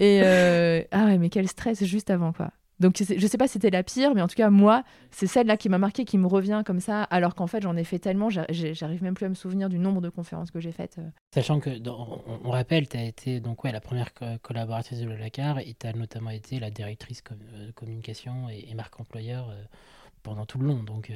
Et 0.00 0.20
euh, 0.22 0.82
ah 0.90 1.06
ouais, 1.06 1.16
mais 1.18 1.30
quel 1.30 1.48
stress 1.48 1.82
juste 1.84 2.10
avant 2.10 2.32
quoi. 2.34 2.50
Donc 2.80 2.94
je 2.96 3.26
sais 3.26 3.38
pas 3.38 3.48
si 3.48 3.54
c'était 3.54 3.70
la 3.70 3.82
pire, 3.82 4.14
mais 4.14 4.22
en 4.22 4.28
tout 4.28 4.36
cas 4.36 4.50
moi, 4.50 4.84
c'est 5.10 5.26
celle-là 5.26 5.56
qui 5.56 5.68
m'a 5.68 5.78
marqué, 5.78 6.04
qui 6.04 6.16
me 6.16 6.28
revient 6.28 6.62
comme 6.64 6.78
ça, 6.78 7.02
alors 7.02 7.34
qu'en 7.34 7.48
fait 7.48 7.60
j'en 7.60 7.76
ai 7.76 7.82
fait 7.82 7.98
tellement, 7.98 8.30
j'arrive 8.30 9.02
même 9.02 9.14
plus 9.14 9.26
à 9.26 9.28
me 9.28 9.34
souvenir 9.34 9.68
du 9.68 9.80
nombre 9.80 10.00
de 10.00 10.08
conférences 10.10 10.52
que 10.52 10.60
j'ai 10.60 10.70
faites. 10.70 10.98
euh. 11.00 11.08
Sachant 11.34 11.58
que, 11.58 11.70
dans- 11.76 12.22
on, 12.44 12.50
rappelle, 12.50 12.88
tu 12.88 12.96
as 12.96 13.02
été 13.02 13.40
donc, 13.40 13.64
ouais, 13.64 13.72
la 13.72 13.80
première 13.80 14.14
co- 14.14 14.26
collaboratrice 14.42 15.00
de 15.00 15.06
Blablacar 15.06 15.58
et 15.58 15.74
tu 15.76 15.88
as 15.88 15.92
notamment 15.92 16.30
été 16.30 16.60
la 16.60 16.70
directrice 16.70 17.20
com- 17.20 17.36
euh, 17.54 17.72
communication 17.74 18.48
et, 18.48 18.68
et 18.70 18.74
marque 18.74 19.00
employeur 19.00 19.50
pendant 20.22 20.44
tout 20.46 20.58
le 20.58 20.66
long. 20.66 20.82
Donc, 20.82 21.12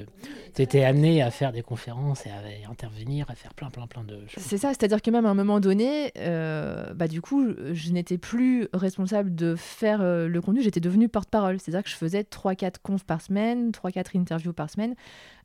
tu 0.55 0.63
étais 0.63 0.85
amenée 0.85 1.23
à 1.23 1.31
faire 1.31 1.53
des 1.53 1.63
conférences 1.63 2.27
et 2.27 2.31
à, 2.31 2.37
à 2.67 2.71
intervenir, 2.71 3.31
à 3.31 3.35
faire 3.35 3.55
plein, 3.55 3.71
plein, 3.71 3.87
plein 3.87 4.05
de 4.05 4.19
choses. 4.29 4.43
C'est 4.43 4.59
ça, 4.59 4.69
c'est-à-dire 4.71 5.03
que 5.03 5.11
même 5.11 5.27
à 5.27 5.31
un 5.31 5.35
moment 5.35 5.61
donné, 5.61 6.13
euh, 6.19 6.93
bah 6.95 7.09
du 7.09 7.21
coup, 7.21 7.47
je, 7.73 7.91
n'étais 7.93 8.19
plus 8.19 8.69
responsable 8.73 9.35
de 9.35 9.55
faire 9.57 10.01
euh, 10.01 10.29
le 10.29 10.41
contenu, 10.41 10.63
j'étais 10.63 10.81
devenue 10.81 11.09
porte-parole. 11.09 11.59
C'est-à-dire 11.61 11.83
que 11.83 11.91
je 11.91 11.97
faisais 11.97 12.23
3-4 12.23 12.77
confs 12.83 13.05
par 13.05 13.21
semaine, 13.21 13.71
3-4 13.71 14.19
interviews 14.19 14.53
par 14.53 14.71
semaine. 14.71 14.95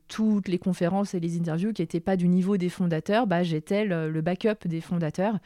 Toutes 0.08 0.48
les 0.48 0.58
conférences 0.58 1.14
et 1.16 1.20
les 1.20 1.38
interviews 1.38 1.74
qui 1.74 1.82
n'étaient 1.82 2.00
pas 2.00 2.16
du 2.16 2.30
niveau 2.30 2.56
des 2.56 2.70
fondateurs, 2.70 3.28
bah, 3.28 3.44
j'étais 3.44 3.84
le, 3.84 4.10
le 4.10 4.22
backup 4.22 4.66
des 4.66 4.80
fondateurs. 4.80 5.38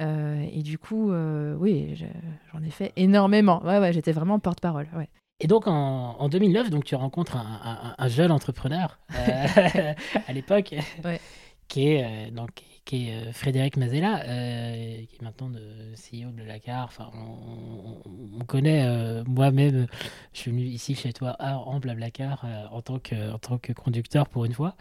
Euh, 0.00 0.44
et 0.52 0.62
du 0.62 0.78
coup, 0.78 1.10
euh, 1.10 1.56
oui, 1.58 1.94
je- 1.96 2.04
j'en 2.52 2.62
ai 2.64 2.70
fait 2.70 2.92
énormément. 2.96 3.60
Ouais, 3.64 3.78
ouais, 3.80 3.92
j'étais 3.92 4.12
vraiment 4.12 4.38
porte-parole. 4.38 4.86
Ouais. 4.96 5.08
Et 5.40 5.46
donc, 5.46 5.66
en, 5.66 6.16
en 6.18 6.28
2009, 6.28 6.70
donc, 6.70 6.84
tu 6.84 6.94
rencontres 6.94 7.36
un, 7.36 7.60
un- 7.64 7.94
un 7.98 8.08
jeune 8.08 8.30
entrepreneur 8.30 8.98
euh, 9.16 9.94
à 10.28 10.32
l'époque 10.32 10.74
Ouais. 11.04 11.20
qui, 11.68 11.88
est, 11.88 12.04
euh, 12.04 12.30
donc, 12.30 12.50
qui 12.84 13.08
est 13.08 13.32
Frédéric 13.32 13.76
Mazella, 13.76 14.20
qui 14.24 15.16
est 15.16 15.22
maintenant 15.22 15.50
CEO 15.94 16.28
de 16.28 16.32
Blablacar. 16.36 16.84
Enfin, 16.84 17.10
on, 17.14 18.44
connaît, 18.44 19.22
moi-même, 19.26 19.86
je 20.34 20.38
suis 20.38 20.50
venu 20.50 20.62
ici 20.64 20.94
chez 20.94 21.12
toi 21.12 21.34
en 21.40 21.80
Blablacar 21.80 22.44
en, 22.70 22.82
tant 22.82 22.98
que, 23.00 23.32
en 23.32 23.38
tant 23.38 23.58
que 23.58 23.72
conducteur 23.72 24.28
pour 24.28 24.44
une 24.44 24.52
fois. 24.52 24.76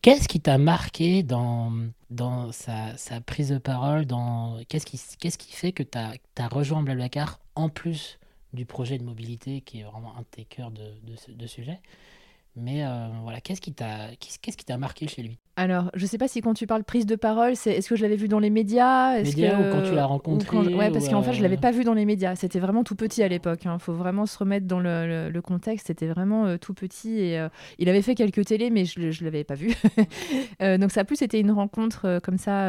Qu'est-ce 0.00 0.28
qui 0.28 0.40
t'a 0.40 0.58
marqué 0.58 1.22
dans, 1.24 1.72
dans 2.08 2.52
sa, 2.52 2.96
sa, 2.96 3.20
prise 3.20 3.50
de 3.50 3.58
parole 3.58 4.06
Qu'est-ce 4.68 4.86
qui, 4.86 4.98
qu'est-ce 5.18 5.38
qui 5.38 5.52
fait 5.52 5.72
que 5.72 5.82
tu 5.82 5.98
as, 5.98 6.12
as, 6.38 6.48
rejoint 6.48 6.82
Blablacar 6.82 7.40
en 7.56 7.68
plus? 7.68 8.18
Du 8.52 8.66
projet 8.66 8.98
de 8.98 9.04
mobilité 9.04 9.60
qui 9.60 9.80
est 9.80 9.84
vraiment 9.84 10.16
un 10.16 10.20
de 10.20 10.26
tes 10.30 10.44
cœurs 10.44 10.70
de, 10.70 10.82
de, 11.02 11.32
de 11.32 11.46
sujet 11.46 11.80
mais 12.56 12.84
euh, 12.84 13.06
voilà, 13.22 13.40
qu'est-ce 13.40 13.60
qui 13.60 13.72
t'a 13.72 14.08
qu'est-ce 14.18 14.56
qui 14.56 14.64
t'a 14.64 14.76
marqué 14.76 15.06
chez 15.06 15.22
lui? 15.22 15.38
Alors, 15.56 15.90
je 15.94 16.04
sais 16.04 16.18
pas 16.18 16.26
si 16.26 16.40
quand 16.40 16.54
tu 16.54 16.66
parles 16.66 16.82
prise 16.82 17.06
de 17.06 17.14
parole, 17.14 17.54
c'est 17.54 17.72
est-ce 17.72 17.88
que 17.88 17.96
je 17.96 18.02
l'avais 18.02 18.16
vu 18.16 18.28
dans 18.28 18.40
les 18.40 18.50
médias? 18.50 19.22
Médias 19.22 19.60
ou 19.60 19.70
quand 19.70 19.82
tu 19.82 19.94
l'as 19.94 20.06
rencontré 20.06 20.56
Ouais, 20.74 20.90
parce 20.90 21.08
qu'en 21.08 21.22
fait, 21.22 21.32
je 21.32 21.42
l'avais 21.42 21.58
euh, 21.58 21.60
pas 21.60 21.70
vu 21.70 21.84
dans 21.84 21.94
les 21.94 22.04
médias. 22.04 22.34
C'était 22.34 22.58
vraiment 22.58 22.82
tout 22.82 22.96
petit 22.96 23.22
à 23.22 23.28
l'époque. 23.28 23.60
Il 23.64 23.68
hein. 23.68 23.78
faut 23.78 23.92
vraiment 23.92 24.26
se 24.26 24.36
remettre 24.36 24.66
dans 24.66 24.80
le, 24.80 25.28
le, 25.30 25.42
contexte. 25.42 25.88
C'était 25.88 26.08
vraiment 26.08 26.46
euh, 26.46 26.56
tout 26.56 26.74
petit 26.74 27.20
et 27.20 27.46
il 27.78 27.88
avait 27.88 28.02
fait 28.02 28.14
quelques 28.14 28.44
télés, 28.44 28.70
mais 28.70 28.84
je, 28.84 29.10
je 29.10 29.24
l'avais 29.24 29.44
pas 29.44 29.54
vu. 29.54 29.74
donc 30.60 30.90
ça 30.90 31.00
a 31.00 31.04
plus 31.04 31.22
été 31.22 31.38
une 31.38 31.52
rencontre 31.52 32.20
comme 32.22 32.38
ça, 32.38 32.68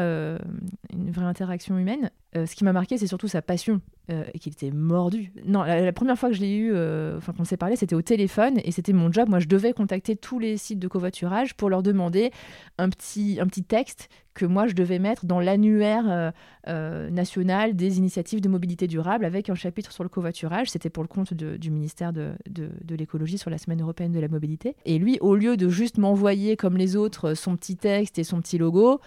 une 0.92 1.10
vraie 1.10 1.26
interaction 1.26 1.76
humaine. 1.76 2.10
Ce 2.34 2.54
qui 2.54 2.64
m'a 2.64 2.72
marqué, 2.72 2.96
c'est 2.98 3.06
surtout 3.06 3.28
sa 3.28 3.42
passion 3.42 3.80
et 4.08 4.38
qu'il 4.38 4.52
était 4.52 4.70
mordu. 4.70 5.32
Non, 5.46 5.62
la, 5.62 5.92
première 5.92 6.18
fois 6.18 6.30
que 6.30 6.34
je 6.34 6.40
l'ai 6.40 6.54
eu, 6.54 6.72
enfin 7.16 7.32
qu'on 7.32 7.44
s'est 7.44 7.56
parlé, 7.56 7.76
c'était 7.76 7.94
au 7.94 8.02
téléphone 8.02 8.58
et 8.64 8.72
c'était 8.72 8.92
mon 8.92 9.12
job. 9.12 9.28
Moi, 9.28 9.38
je 9.38 9.46
devais 9.46 9.72
contacter 9.72 10.16
tous 10.16 10.38
les 10.38 10.56
sites 10.56 10.78
de 10.78 10.88
covoiturage 10.88 11.54
pour 11.54 11.70
leur 11.70 11.82
demander 11.82 12.30
un 12.78 12.88
petit, 12.88 13.38
un 13.40 13.46
petit 13.46 13.62
texte 13.62 14.08
que 14.34 14.46
moi 14.46 14.66
je 14.66 14.74
devais 14.74 14.98
mettre 14.98 15.26
dans 15.26 15.40
l'annuaire 15.40 16.04
euh, 16.08 16.30
euh, 16.68 17.10
national 17.10 17.76
des 17.76 17.98
initiatives 17.98 18.40
de 18.40 18.48
mobilité 18.48 18.86
durable 18.86 19.24
avec 19.24 19.50
un 19.50 19.54
chapitre 19.54 19.92
sur 19.92 20.02
le 20.02 20.08
covoiturage. 20.08 20.70
C'était 20.70 20.90
pour 20.90 21.02
le 21.02 21.08
compte 21.08 21.34
du 21.34 21.70
ministère 21.70 22.12
de, 22.12 22.32
de 22.48 22.94
l'écologie 22.94 23.38
sur 23.38 23.50
la 23.50 23.58
semaine 23.58 23.82
européenne 23.82 24.12
de 24.12 24.20
la 24.20 24.28
mobilité. 24.28 24.76
Et 24.84 24.98
lui, 24.98 25.18
au 25.20 25.34
lieu 25.34 25.56
de 25.56 25.68
juste 25.68 25.98
m'envoyer 25.98 26.56
comme 26.56 26.76
les 26.76 26.96
autres 26.96 27.34
son 27.34 27.56
petit 27.56 27.76
texte 27.76 28.18
et 28.18 28.24
son 28.24 28.40
petit 28.40 28.58
logo, 28.58 29.00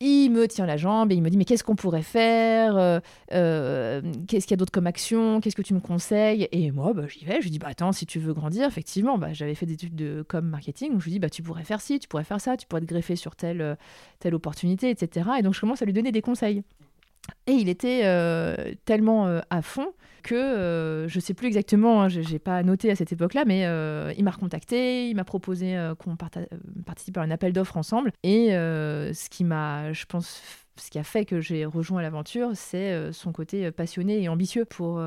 il 0.00 0.30
me 0.30 0.46
tient 0.46 0.66
la 0.66 0.76
jambe 0.76 1.10
et 1.10 1.14
il 1.14 1.22
me 1.22 1.30
dit 1.30 1.36
mais 1.36 1.44
qu'est-ce 1.44 1.64
qu'on 1.64 1.76
pourrait 1.76 2.02
faire 2.02 2.76
euh, 2.76 3.00
euh, 3.32 4.02
Qu'est-ce 4.28 4.46
qu'il 4.46 4.52
y 4.52 4.54
a 4.54 4.58
d'autre 4.58 4.72
comme 4.72 4.86
action 4.86 5.40
Qu'est-ce 5.40 5.56
que 5.56 5.62
tu 5.62 5.74
me 5.74 5.80
conseilles? 5.80 6.48
Et 6.52 6.70
moi, 6.70 6.92
bah, 6.92 7.04
j'y 7.08 7.24
vais. 7.24 7.38
Je 7.38 7.44
lui 7.44 7.50
dis 7.50 7.58
bah 7.58 7.68
attends, 7.70 7.92
si 7.92 8.04
tu 8.04 8.18
veux 8.18 8.34
grandir, 8.34 8.66
effectivement, 8.66 9.16
bah, 9.18 9.32
j'avais 9.32 9.54
fait 9.54 9.66
des 9.66 9.74
études 9.74 9.94
de 9.94 10.24
com 10.28 10.44
marketing 10.44 10.98
je 10.98 11.04
lui 11.04 11.12
dis 11.12 11.18
bah 11.18 11.30
tu 11.30 11.42
pourrais 11.42 11.64
faire 11.64 11.80
ci, 11.80 11.98
tu 11.98 12.08
pourrais 12.08 12.24
faire 12.24 12.40
ça, 12.40 12.56
tu 12.56 12.66
pourrais 12.66 12.82
te 12.82 12.86
greffer 12.86 13.16
sur 13.16 13.36
telle 13.36 13.60
euh, 13.60 13.74
telle 14.18 14.34
opportunité, 14.34 14.90
etc. 14.90 15.30
Et 15.38 15.42
donc 15.42 15.54
je 15.54 15.60
commence 15.60 15.82
à 15.82 15.84
lui 15.84 15.92
donner 15.92 16.12
des 16.12 16.22
conseils. 16.22 16.62
Et 17.46 17.52
il 17.52 17.68
était 17.68 18.02
tellement 18.84 19.40
à 19.50 19.62
fond 19.62 19.92
que 20.26 20.34
euh, 20.34 21.08
je 21.08 21.20
sais 21.20 21.34
plus 21.34 21.46
exactement, 21.46 22.02
hein, 22.02 22.08
je 22.08 22.20
n'ai 22.20 22.38
pas 22.38 22.62
noté 22.62 22.90
à 22.90 22.96
cette 22.96 23.12
époque-là, 23.12 23.44
mais 23.46 23.64
euh, 23.64 24.12
il 24.18 24.24
m'a 24.24 24.32
recontacté, 24.32 25.08
il 25.08 25.14
m'a 25.14 25.24
proposé 25.24 25.76
euh, 25.76 25.94
qu'on 25.94 26.16
participe 26.16 27.16
à 27.16 27.22
un 27.22 27.30
appel 27.30 27.52
d'offres 27.52 27.76
ensemble. 27.76 28.12
Et 28.22 28.48
ce 28.48 29.30
qui 29.30 29.44
m'a, 29.44 29.92
je 29.92 30.04
pense, 30.04 30.42
ce 30.78 30.90
qui 30.90 30.98
a 30.98 31.04
fait 31.04 31.24
que 31.24 31.40
j'ai 31.40 31.64
rejoint 31.64 32.02
l'aventure, 32.02 32.50
c'est 32.54 33.12
son 33.12 33.32
côté 33.32 33.70
passionné 33.70 34.22
et 34.22 34.28
ambitieux. 34.28 34.64
Pour, 34.64 35.00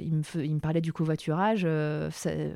il, 0.00 0.14
me 0.14 0.44
il, 0.44 0.54
me 0.54 0.60
parlait 0.60 0.80
du 0.80 0.92
covoiturage. 0.92 1.66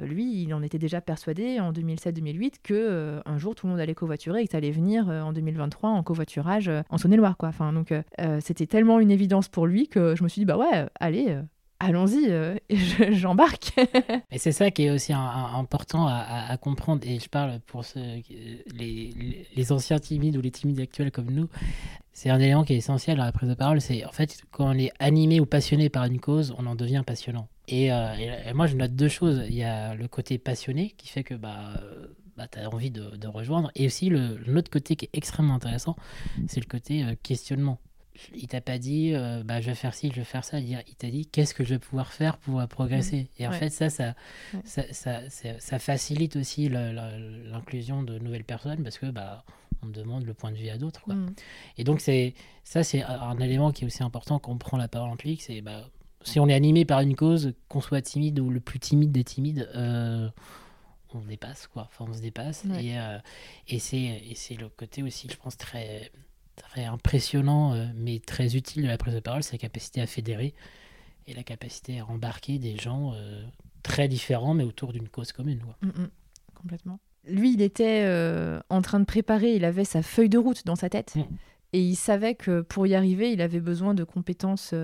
lui, 0.03 0.43
il 0.43 0.55
en 0.55 0.63
était 0.63 0.79
déjà 0.79 1.01
persuadé 1.01 1.61
en 1.61 1.73
2007-2008 1.73 2.55
que 2.63 3.21
un 3.25 3.39
jour 3.39 3.55
tout 3.55 3.67
le 3.67 3.73
monde 3.73 3.81
allait 3.81 3.95
covoiturer 3.95 4.43
et 4.43 4.45
que 4.47 4.53
ça 4.53 4.59
allait 4.59 4.71
venir 4.71 5.09
en 5.09 5.33
2023 5.33 5.91
en 5.91 6.03
covoiturage 6.03 6.71
en 6.91 6.99
Saône-et-Loire. 6.99 7.37
Enfin, 7.41 7.73
donc, 7.73 7.95
c'était 8.41 8.67
tellement 8.67 9.01
une 9.01 9.11
évidence 9.11 9.49
pour 9.49 9.67
lui 9.67 9.89
que 9.89 10.15
je 10.17 10.23
me 10.23 10.29
suis 10.29 10.41
dit 10.41 10.47
bah 10.47 10.57
ouais, 10.57 10.87
allez 10.99 11.39
allons-y, 11.81 12.31
euh, 12.31 12.57
j'embarque. 13.11 13.73
Et 14.31 14.39
c'est 14.39 14.53
ça 14.53 14.71
qui 14.71 14.85
est 14.85 14.91
aussi 14.91 15.13
important 15.13 16.07
à, 16.07 16.57
comprendre, 16.59 17.03
et 17.07 17.19
je 17.19 17.29
parle 17.29 17.61
pour 17.61 17.85
ceux, 17.85 18.01
les, 18.75 19.73
anciens 19.73 19.99
timides 19.99 20.37
ou 20.37 20.41
les 20.41 20.51
timides 20.51 20.81
actuels 20.81 21.11
comme 21.11 21.31
nous, 21.31 21.49
c'est 22.13 22.31
un 22.31 22.39
élément 22.39 22.65
qui 22.65 22.75
est 22.75 22.77
essentiel 22.77 23.17
dans 23.17 23.25
la 23.25 23.33
prise 23.33 23.49
de 23.49 23.55
parole, 23.55 23.81
c'est 23.81 24.05
en 24.05 24.13
fait 24.13 24.43
quand 24.51 24.69
on 24.69 24.79
est 24.79 24.93
animé 24.99 25.41
ou 25.41 25.47
passionné 25.47 25.89
par 25.89 26.05
une 26.05 26.21
cause, 26.21 26.55
on 26.59 26.67
en 26.67 26.75
devient 26.75 27.03
passionnant. 27.07 27.49
Et, 27.69 27.93
euh, 27.93 28.15
moi 28.55 28.67
je 28.67 28.77
note 28.77 28.95
deux 28.95 29.09
choses, 29.09 29.43
il 29.49 29.55
y 29.55 29.65
a 29.65 29.95
le 29.95 30.09
côté 30.09 30.39
passionné 30.39 30.95
qui 30.97 31.09
fait 31.09 31.25
que 31.25 31.35
bah, 31.35 31.81
bah, 32.37 32.47
tu 32.51 32.59
as 32.59 32.69
envie 32.71 32.91
de, 32.91 33.27
rejoindre, 33.27 33.71
et 33.75 33.87
aussi 33.87 34.09
l'autre 34.11 34.71
côté 34.71 34.97
qui 34.97 35.07
est 35.07 35.11
extrêmement 35.13 35.55
intéressant, 35.55 35.97
c'est 36.49 36.61
le 36.61 36.67
côté 36.67 37.05
euh, 37.05 37.15
questionnement 37.23 37.79
il 38.35 38.47
t'a 38.49 38.61
pas 38.61 38.79
dit 38.79 39.13
euh, 39.15 39.43
bah, 39.45 39.61
je 39.61 39.67
vais 39.67 39.75
faire 39.75 39.95
ci, 39.95 40.11
je 40.11 40.17
vais 40.17 40.25
faire 40.25 40.45
ça. 40.45 40.59
Il 40.59 40.77
t'a 40.97 41.11
dit 41.11 41.27
qu'est-ce 41.27 41.55
que 41.55 41.65
je 41.65 41.71
vais 41.75 41.79
pouvoir 41.79 42.13
faire 42.13 42.37
pour 42.39 42.61
euh, 42.61 42.67
progresser. 42.67 43.23
Mmh. 43.23 43.43
Et 43.43 43.49
en 43.49 43.53
fait, 43.53 43.71
ça 43.71 43.89
ça, 43.91 44.15
ça, 44.65 45.21
ça, 45.31 45.79
facilite 45.79 46.37
aussi 46.37 46.69
l'inclusion 46.69 48.03
de 48.03 48.19
nouvelles 48.19 48.45
personnes 48.45 48.83
parce 48.83 48.99
que 48.99 49.07
bah, 49.07 49.45
on 49.83 49.89
demande 49.89 50.25
le 50.25 50.35
point 50.35 50.51
de 50.53 50.57
vue 50.57 50.69
à 50.69 50.79
d'autres. 50.79 51.13
Mmh. 51.13 51.35
Et 51.79 51.85
donc, 51.85 52.01
c'est 52.01 52.35
ça, 52.65 52.83
c'est 52.83 53.03
un 53.03 53.39
élément 53.39 53.73
qui 53.73 53.85
est 53.85 53.87
aussi 53.87 54.03
important 54.03 54.39
quand 54.39 54.53
on 54.53 54.59
prend 54.59 54.77
la 54.77 54.89
parole 54.89 55.11
en 55.11 55.17
public. 55.17 55.43
C'est 55.43 55.61
bah, 55.61 55.89
si 56.23 56.39
on 56.39 56.49
est 56.49 56.55
animé 56.55 56.85
par 56.85 57.01
une 57.01 57.17
cause, 57.17 57.55
qu'on 57.69 57.81
soit 57.81 58.03
timide 58.03 58.41
ou 58.41 58.51
le 58.51 58.61
plus 58.61 58.79
timide 58.79 59.11
des 59.11 59.25
timides, 59.25 59.69
euh, 59.75 60.29
on 61.15 61.21
dépasse, 61.21 61.67
quoi. 61.67 61.89
Enfin, 61.91 62.05
on 62.09 62.15
se 62.15 62.21
dépasse. 62.21 62.65
Et, 62.79 62.95
et 63.69 63.79
c'est 63.79 64.55
le 64.55 64.69
côté 64.69 65.03
aussi, 65.03 65.29
je 65.31 65.37
pense, 65.37 65.57
très 65.57 66.13
très 66.61 66.85
impressionnant, 66.85 67.75
euh, 67.75 67.87
mais 67.97 68.21
très 68.21 68.57
utile 68.57 68.83
de 68.83 68.89
la 68.89 68.99
prise 68.99 69.15
de 69.15 69.21
parole, 69.21 69.43
c'est 69.43 69.53
la 69.53 69.59
capacité 69.59 70.01
à 70.01 70.07
fédérer 70.07 70.55
et 71.27 71.35
la 71.35 71.43
capacité 71.43 72.01
à 72.01 72.07
embarquer 72.07 72.59
des 72.59 72.77
gens 72.77 73.13
euh, 73.15 73.43
très 73.83 74.09
différents, 74.09 74.55
mais 74.55 74.65
autour 74.65 74.93
d'une 74.93 75.09
cause 75.09 75.33
commune. 75.33 75.61
Mm, 75.83 75.89
mm. 75.89 76.11
complètement. 76.55 77.01
Lui, 77.27 77.55
il 77.55 77.63
était 77.63 78.05
euh, 78.05 78.61
en 78.71 78.83
train 78.83 79.01
de 79.01 79.05
préparer, 79.05 79.55
il 79.55 79.65
avait 79.65 79.85
sa 79.85 80.03
feuille 80.03 80.29
de 80.29 80.39
route 80.39 80.65
dans 80.65 80.77
sa 80.77 80.89
tête, 80.89 81.17
mm. 81.17 81.23
et 81.73 81.83
il 81.83 81.97
savait 81.97 82.35
que 82.35 82.61
pour 82.63 82.87
y 82.87 82.95
arriver, 82.95 83.33
il 83.33 83.41
avait 83.41 83.61
besoin 83.61 83.95
de 83.95 84.05
compétences 84.05 84.75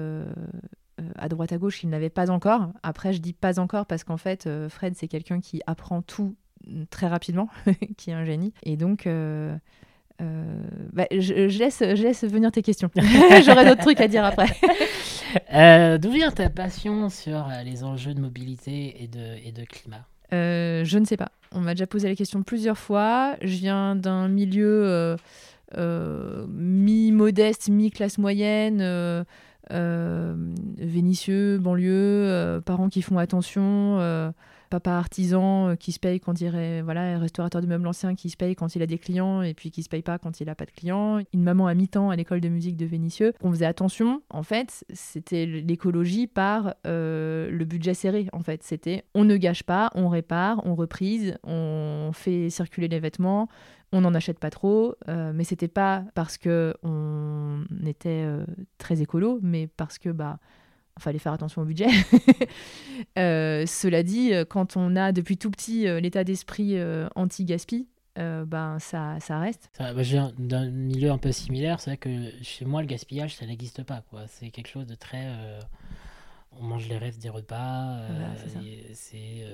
à 1.16 1.28
droite 1.28 1.52
à 1.52 1.58
gauche 1.58 1.80
qu'il 1.80 1.90
n'avait 1.90 2.10
pas 2.10 2.30
encore. 2.30 2.72
Après, 2.82 3.12
je 3.12 3.20
dis 3.20 3.34
pas 3.34 3.58
encore 3.60 3.86
parce 3.86 4.04
qu'en 4.04 4.16
fait, 4.16 4.48
Fred, 4.68 4.94
c'est 4.96 5.08
quelqu'un 5.08 5.40
qui 5.40 5.60
apprend 5.66 6.02
tout 6.02 6.36
très 6.90 7.06
rapidement, 7.06 7.48
qui 7.96 8.10
est 8.10 8.14
un 8.14 8.24
génie. 8.24 8.52
Et 8.62 8.76
donc, 8.76 9.06
euh, 9.06 9.56
bah, 10.18 11.06
je, 11.10 11.58
laisse, 11.58 11.80
je 11.80 12.02
laisse 12.02 12.24
venir 12.24 12.50
tes 12.50 12.62
questions. 12.62 12.90
J'aurai 13.44 13.66
d'autres 13.66 13.82
trucs 13.82 14.00
à 14.00 14.08
dire 14.08 14.24
après. 14.24 14.46
Euh, 15.52 15.98
d'où 15.98 16.12
vient 16.12 16.30
ta 16.30 16.48
passion 16.48 17.10
sur 17.10 17.48
euh, 17.48 17.62
les 17.62 17.84
enjeux 17.84 18.14
de 18.14 18.20
mobilité 18.20 19.02
et 19.02 19.06
de, 19.06 19.36
et 19.44 19.52
de 19.52 19.64
climat? 19.64 20.06
Je 20.32 20.98
ne 20.98 21.04
sais 21.04 21.18
pas. 21.18 21.30
On 21.52 21.60
m'a 21.60 21.74
déjà 21.74 21.86
posé 21.86 22.08
la 22.08 22.14
question 22.14 22.42
plusieurs 22.42 22.78
fois. 22.78 23.36
Je 23.42 23.54
viens 23.56 23.96
d'un 23.96 24.28
milieu 24.28 25.16
mi-modeste, 25.76 27.68
mi-classe 27.68 28.16
moyenne. 28.16 29.26
Vénitieux, 29.68 31.58
banlieue, 31.58 32.62
parents 32.64 32.88
qui 32.88 33.02
font 33.02 33.18
attention, 33.18 34.32
papa 34.68 34.92
artisan 34.92 35.68
euh, 35.68 35.74
qui 35.76 35.92
se 35.92 35.98
paye 35.98 36.20
quand 36.20 36.40
il 36.40 36.54
est 36.54 36.82
voilà, 36.82 37.18
restaurateur 37.18 37.60
de 37.60 37.66
meubles 37.66 37.86
anciens 37.86 38.14
qui 38.14 38.30
se 38.30 38.36
paye 38.36 38.54
quand 38.54 38.74
il 38.76 38.82
a 38.82 38.86
des 38.86 38.98
clients 38.98 39.42
et 39.42 39.54
puis 39.54 39.70
qui 39.70 39.82
se 39.82 39.88
paye 39.88 40.02
pas 40.02 40.18
quand 40.18 40.40
il 40.40 40.48
a 40.48 40.54
pas 40.54 40.66
de 40.66 40.70
clients. 40.70 41.20
Une 41.32 41.42
maman 41.42 41.66
à 41.66 41.74
mi-temps 41.74 42.10
à 42.10 42.16
l'école 42.16 42.40
de 42.40 42.48
musique 42.48 42.76
de 42.76 42.86
Vénitieux. 42.86 43.32
On 43.42 43.50
faisait 43.50 43.66
attention. 43.66 44.22
En 44.30 44.42
fait, 44.42 44.84
c'était 44.92 45.46
l'écologie 45.46 46.26
par 46.26 46.74
euh, 46.86 47.50
le 47.50 47.64
budget 47.64 47.94
serré. 47.94 48.28
En 48.32 48.40
fait, 48.40 48.62
c'était 48.62 49.04
on 49.14 49.24
ne 49.24 49.36
gâche 49.36 49.62
pas, 49.62 49.90
on 49.94 50.08
répare, 50.08 50.62
on 50.64 50.74
reprise, 50.74 51.36
on 51.44 52.10
fait 52.12 52.50
circuler 52.50 52.88
les 52.88 53.00
vêtements 53.00 53.48
on 53.92 54.00
n'en 54.00 54.14
achète 54.14 54.40
pas 54.40 54.50
trop, 54.50 54.96
euh, 55.08 55.32
mais 55.32 55.44
c'était 55.44 55.68
pas 55.68 56.04
parce 56.16 56.38
que 56.38 56.74
on 56.82 57.64
était 57.86 58.26
très 58.78 59.00
écolo, 59.00 59.38
mais 59.42 59.68
parce 59.68 59.98
que 59.98 60.10
bah 60.10 60.40
fallait 60.98 61.18
faire 61.18 61.32
attention 61.32 61.62
au 61.62 61.64
budget. 61.64 61.88
Euh, 63.18 63.64
cela 63.66 64.02
dit, 64.02 64.34
euh, 64.34 64.44
quand 64.44 64.76
on 64.76 64.94
a 64.94 65.12
depuis 65.12 65.38
tout 65.38 65.50
petit 65.50 65.86
euh, 65.86 66.00
l'état 66.00 66.22
d'esprit 66.22 66.76
anti-gaspi, 67.14 67.88
ben 68.16 68.78
ça, 68.78 69.16
ça 69.20 69.38
reste. 69.38 69.70
Ça, 69.74 69.94
bah, 69.94 70.02
j'ai 70.02 70.20
d'un 70.38 70.68
milieu 70.70 71.10
un 71.10 71.18
peu 71.18 71.32
similaire, 71.32 71.80
c'est 71.80 71.90
vrai 71.90 71.96
que 71.96 72.30
chez 72.42 72.64
moi 72.64 72.82
le 72.82 72.86
gaspillage 72.86 73.36
ça 73.36 73.46
n'existe 73.46 73.82
pas 73.84 74.02
quoi. 74.10 74.26
C'est 74.26 74.50
quelque 74.50 74.68
chose 74.68 74.86
de 74.86 74.94
très, 74.94 75.28
on 76.52 76.62
mange 76.62 76.88
les 76.88 76.98
restes 76.98 77.20
des 77.22 77.30
repas, 77.30 78.00
c'est 78.94 79.44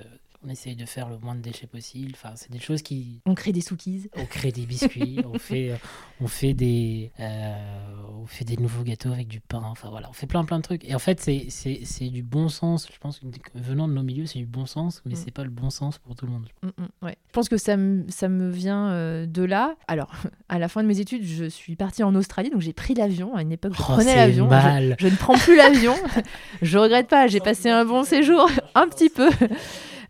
on 0.45 0.49
essaye 0.49 0.77
de 0.77 0.85
faire 0.87 1.09
le 1.09 1.19
moins 1.19 1.35
de 1.35 1.41
déchets 1.41 1.67
possible. 1.67 2.13
Enfin, 2.15 2.33
c'est 2.35 2.51
des 2.51 2.59
choses 2.59 2.83
qui. 2.83 3.21
On 3.27 3.35
crée 3.35 3.53
des 3.53 3.61
sookies. 3.61 4.09
On 4.17 4.27
crée 4.27 4.53
des 4.53 4.67
biscuits, 4.67 5.21
on 5.33 5.39
fait, 5.39 5.73
on 6.21 6.27
fait 6.27 6.55
des, 6.55 7.13
on 7.19 8.27
fait 8.27 8.45
des 8.45 8.57
nouveaux 8.57 8.83
gâteaux 8.83 9.13
avec 9.13 9.29
du 9.29 9.41
pain. 9.41 9.63
Enfin 9.65 9.91
voilà, 9.91 10.09
on 10.11 10.13
fait 10.13 10.27
plein 10.27 10.45
plein 10.45 10.59
de 10.59 10.63
trucs. 10.63 10.85
Et 10.85 10.95
en 10.95 10.99
fait, 10.99 11.21
c'est, 11.21 11.47
c'est, 11.49 11.81
c'est 11.85 12.09
du 12.09 12.23
bon 12.23 12.49
sens. 12.49 12.89
Je 12.93 12.99
pense 12.99 13.19
que 13.19 13.27
venant 13.55 13.89
de 13.89 13.93
nos 13.93 14.03
milieux, 14.03 14.27
c'est 14.27 14.39
du 14.39 14.47
bon 14.47 14.67
sens, 14.67 15.03
mais 15.07 15.15
mm. 15.15 15.17
c'est 15.17 15.31
pas 15.31 15.45
le 15.45 15.51
bon 15.51 15.71
sens 15.71 15.99
pour 15.99 16.17
tout 16.17 16.27
le 16.27 16.33
monde. 16.33 16.49
Mm, 16.63 16.69
mm, 16.69 17.07
ouais. 17.07 17.17
Je 17.29 17.33
pense 17.33 17.49
que 17.49 17.57
ça 17.57 17.77
me, 17.77 18.05
ça 18.09 18.29
me 18.29 18.51
vient 18.51 19.27
de 19.27 19.43
là. 19.43 19.77
Alors, 19.87 20.13
à 20.49 20.59
la 20.59 20.69
fin 20.69 20.83
de 20.83 20.89
mes 20.89 21.01
études, 21.01 21.25
je 21.25 21.45
suis 21.45 21.77
partie 21.77 22.03
en 22.03 22.15
Australie, 22.15 22.51
donc 22.51 22.61
j'ai 22.61 22.73
pris 22.73 22.95
l'avion. 22.95 23.35
À 23.35 23.43
une 23.43 23.53
époque, 23.53 23.75
je 23.75 23.83
oh, 23.83 23.93
prenais 23.93 24.17
l'avion. 24.17 24.49
Je, 24.51 24.95
je, 24.99 25.09
ne 25.09 25.17
prends 25.17 25.35
plus 25.35 25.57
l'avion. 25.57 25.95
je 26.63 26.79
regrette 26.79 27.09
pas. 27.09 27.27
J'ai 27.27 27.41
passé 27.41 27.71
un 27.71 27.85
bon 27.85 28.05
séjour, 28.05 28.51
un 28.75 28.89
petit 28.89 29.09
peu. 29.09 29.31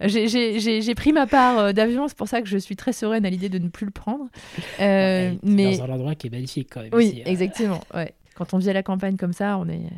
J'ai 0.09 0.95
pris 0.95 1.13
ma 1.13 1.27
part 1.27 1.59
euh, 1.59 1.73
d'avion, 1.73 2.09
c'est 2.09 2.17
pour 2.17 2.29
ça 2.29 2.43
que 2.43 2.49
je 2.49 2.59
suis 2.59 2.77
très 2.77 2.93
sereine 2.93 3.25
à 3.25 3.31
l'idée 3.31 3.49
de 3.49 3.59
ne 3.59 3.69
plus 3.69 3.87
le 3.87 3.93
prendre. 3.93 4.27
Euh, 4.81 5.35
mais 5.43 5.77
dans 5.77 5.85
un 5.85 5.91
endroit 5.91 6.15
qui 6.15 6.27
est 6.27 6.31
magnifique 6.31 6.69
quand 6.71 6.81
même. 6.81 6.91
Oui, 6.93 7.23
hein. 7.25 7.31
exactement. 7.31 7.81
Ouais. 7.95 8.13
Quand 8.35 8.55
on 8.55 8.59
vit 8.59 8.71
à 8.71 8.73
la 8.73 8.83
campagne 8.83 9.17
comme 9.17 9.33
ça, 9.33 9.59
on 9.59 9.69
est 9.69 9.91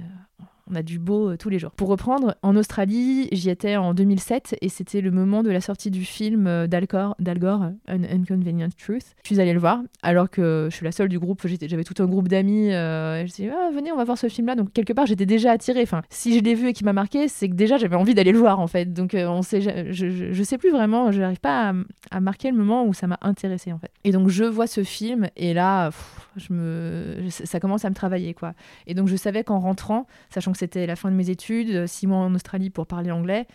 on 0.71 0.75
a 0.75 0.83
du 0.83 0.99
beau 0.99 1.31
euh, 1.31 1.37
tous 1.37 1.49
les 1.49 1.59
jours. 1.59 1.73
Pour 1.73 1.89
reprendre, 1.89 2.37
en 2.43 2.57
Australie, 2.57 3.29
j'y 3.33 3.51
étais 3.51 3.77
en 3.77 3.93
2007 3.93 4.57
et 4.61 4.69
c'était 4.69 5.01
le 5.01 5.11
moment 5.11 5.43
de 5.43 5.51
la 5.51 5.61
sortie 5.61 5.91
du 5.91 6.05
film 6.05 6.47
euh, 6.47 6.67
d'Al 6.67 6.87
Gore, 6.87 7.73
An 7.89 8.03
Inconvenient 8.11 8.69
Truth. 8.79 9.15
Je 9.23 9.35
suis 9.35 9.41
allée 9.41 9.53
le 9.53 9.61
voir 9.61 9.81
alors 10.03 10.31
que 10.31 10.69
je 10.71 10.77
suis 10.77 10.85
la 10.85 10.93
seule 10.93 11.09
du 11.09 11.19
groupe. 11.19 11.43
J'avais 11.47 11.85
tout 11.85 12.03
un 12.03 12.07
groupe 12.07 12.29
d'amis. 12.29 12.73
Euh, 12.73 13.27
je 13.27 13.33
dit 13.33 13.49
ah, 13.49 13.71
venez, 13.75 13.93
on 13.93 13.97
va 13.97 14.05
voir 14.05 14.17
ce 14.17 14.29
film-là. 14.29 14.55
Donc 14.55 14.73
quelque 14.73 14.93
part, 14.93 15.07
j'étais 15.07 15.27
déjà 15.27 15.53
attirée. 15.53 15.83
Enfin, 15.83 16.03
si 16.09 16.39
je 16.39 16.43
l'ai 16.43 16.55
vu 16.55 16.69
et 16.69 16.73
qu'il 16.73 16.87
m'a 16.87 16.93
marqué, 16.93 17.29
c'est 17.29 17.49
que 17.49 17.55
déjà 17.55 17.77
j'avais 17.77 17.97
envie 17.97 18.15
d'aller 18.15 18.33
le 18.33 18.39
voir 18.39 18.61
en 18.61 18.67
fait. 18.67 18.93
Donc 18.93 19.15
on 19.15 19.43
sait, 19.43 19.61
je, 19.61 20.33
je, 20.33 20.43
sais 20.43 20.59
plus 20.59 20.71
vraiment. 20.71 21.13
Je 21.13 21.21
n'arrive 21.21 21.41
pas 21.41 21.75
à, 22.11 22.21
marquer 22.21 22.51
le 22.51 22.57
moment 22.57 22.87
où 22.87 22.95
ça 22.95 23.07
m'a 23.07 23.19
intéressée 23.21 23.73
en 23.73 23.79
fait. 23.79 23.91
Et 24.05 24.13
donc 24.13 24.29
je 24.29 24.45
vois 24.45 24.67
ce 24.67 24.83
film 24.83 25.29
et 25.37 25.53
là, 25.53 25.91
je 26.37 26.53
me, 26.53 27.29
ça 27.29 27.61
commence 27.61 27.85
à 27.85 27.91
me 27.91 27.95
travailler 27.95 28.33
quoi. 28.33 28.55
Et 28.87 28.95
donc 28.95 29.09
je 29.09 29.17
savais 29.17 29.45
qu'en 29.45 29.59
rentrant, 29.59 30.07
sachant 30.31 30.54
c'était 30.55 30.87
la 30.87 30.97
fin 30.97 31.11
de 31.11 31.17
mes 31.17 31.31
études, 31.31 31.71
euh, 31.71 31.87
six 31.87 32.07
mois 32.07 32.19
en 32.19 32.35
Australie 32.35 32.71
pour 32.71 32.87
parler 32.87 33.11
anglais, 33.11 33.47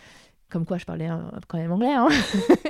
comme 0.50 0.66
quoi 0.66 0.78
je 0.78 0.86
parlais 0.86 1.10
quand 1.48 1.58
même 1.58 1.72
anglais, 1.72 1.94
hein. 1.94 2.10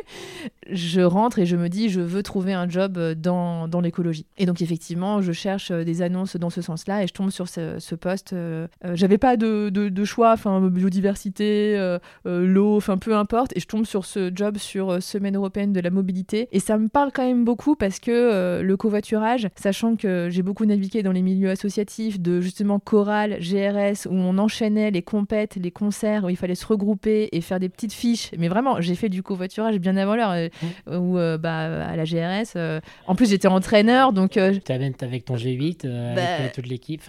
je 0.71 1.01
rentre 1.01 1.39
et 1.39 1.45
je 1.45 1.55
me 1.55 1.69
dis 1.69 1.89
je 1.89 2.01
veux 2.01 2.24
trouver 2.24 2.53
un 2.53 2.69
job 2.69 2.98
euh, 2.98 3.15
dans, 3.15 3.67
dans 3.67 3.81
l'écologie. 3.81 4.25
Et 4.38 4.45
donc 4.45 4.62
effectivement, 4.62 5.21
je 5.21 5.31
cherche 5.31 5.71
euh, 5.71 5.83
des 5.83 6.01
annonces 6.01 6.36
dans 6.36 6.50
ce 6.50 6.62
sens-là 6.62 7.03
et 7.03 7.07
je 7.07 7.13
tombe 7.13 7.29
sur 7.29 7.48
ce, 7.48 7.95
poste. 7.95 8.33
Euh, 8.33 8.67
J'avais 8.93 9.17
pas 9.17 9.38
de, 9.38 9.69
de, 9.69 10.05
choix, 10.05 10.33
enfin 10.33 10.62
biodiversité, 10.69 11.98
l'eau, 12.25 12.77
enfin 12.77 12.98
peu 12.98 13.15
importe. 13.15 13.55
Et 13.55 13.59
je 13.59 13.67
tombe 13.67 13.86
sur 13.86 14.05
ce 14.05 14.31
job 14.33 14.57
sur 14.57 15.01
Semaine 15.01 15.36
européenne 15.36 15.74
de 15.74 15.79
la 15.79 15.89
mobilité. 15.89 16.48
Et 16.51 16.59
ça 16.59 16.77
me 16.77 16.88
parle 16.88 17.12
quand 17.13 17.25
même 17.25 17.43
beaucoup 17.43 17.75
parce 17.75 18.00
que 18.00 18.62
le 18.62 18.77
covoiturage, 18.77 19.50
sachant 19.55 19.95
que 19.95 20.29
j'ai 20.29 20.41
beaucoup 20.41 20.65
navigué 20.65 21.03
dans 21.03 21.12
les 21.12 21.21
milieux 21.21 21.50
associatifs 21.50 22.19
de 22.19 22.41
justement 22.41 22.79
chorale, 22.79 23.39
GRS, 23.39 24.07
où 24.07 24.13
on 24.13 24.38
enchaînait 24.38 24.91
les 24.91 25.01
compètes, 25.01 25.55
les 25.55 25.71
concerts, 25.71 26.24
où 26.24 26.29
il 26.29 26.38
fallait 26.38 26.55
se 26.55 26.65
regrouper 26.65 27.29
et 27.31 27.41
faire 27.41 27.59
des 27.59 27.68
petites 27.69 27.93
fiches. 27.93 28.31
Mais 28.38 28.47
vraiment, 28.47 28.81
j'ai 28.81 28.95
fait 28.95 29.09
du 29.09 29.23
covoiturage 29.23 29.77
bien 29.79 29.97
avant 29.97 30.15
l'heure. 30.15 30.31
Euh, 30.31 30.49
mmh. 30.88 30.95
Ou 30.95 31.17
euh, 31.17 31.38
bah, 31.38 31.88
à 31.88 31.95
la 31.95 32.03
GRS. 32.03 32.53
Euh, 32.55 32.79
en 33.07 33.15
plus, 33.15 33.29
j'étais 33.29 33.47
entraîneur. 33.47 34.13
Donc, 34.13 34.31
tu 34.31 34.39
avec 34.39 35.25
ton 35.25 35.35
G8, 35.35 36.15
bah, 36.15 36.21
avec 36.39 36.53
toute 36.53 36.67
l'équipe, 36.67 37.01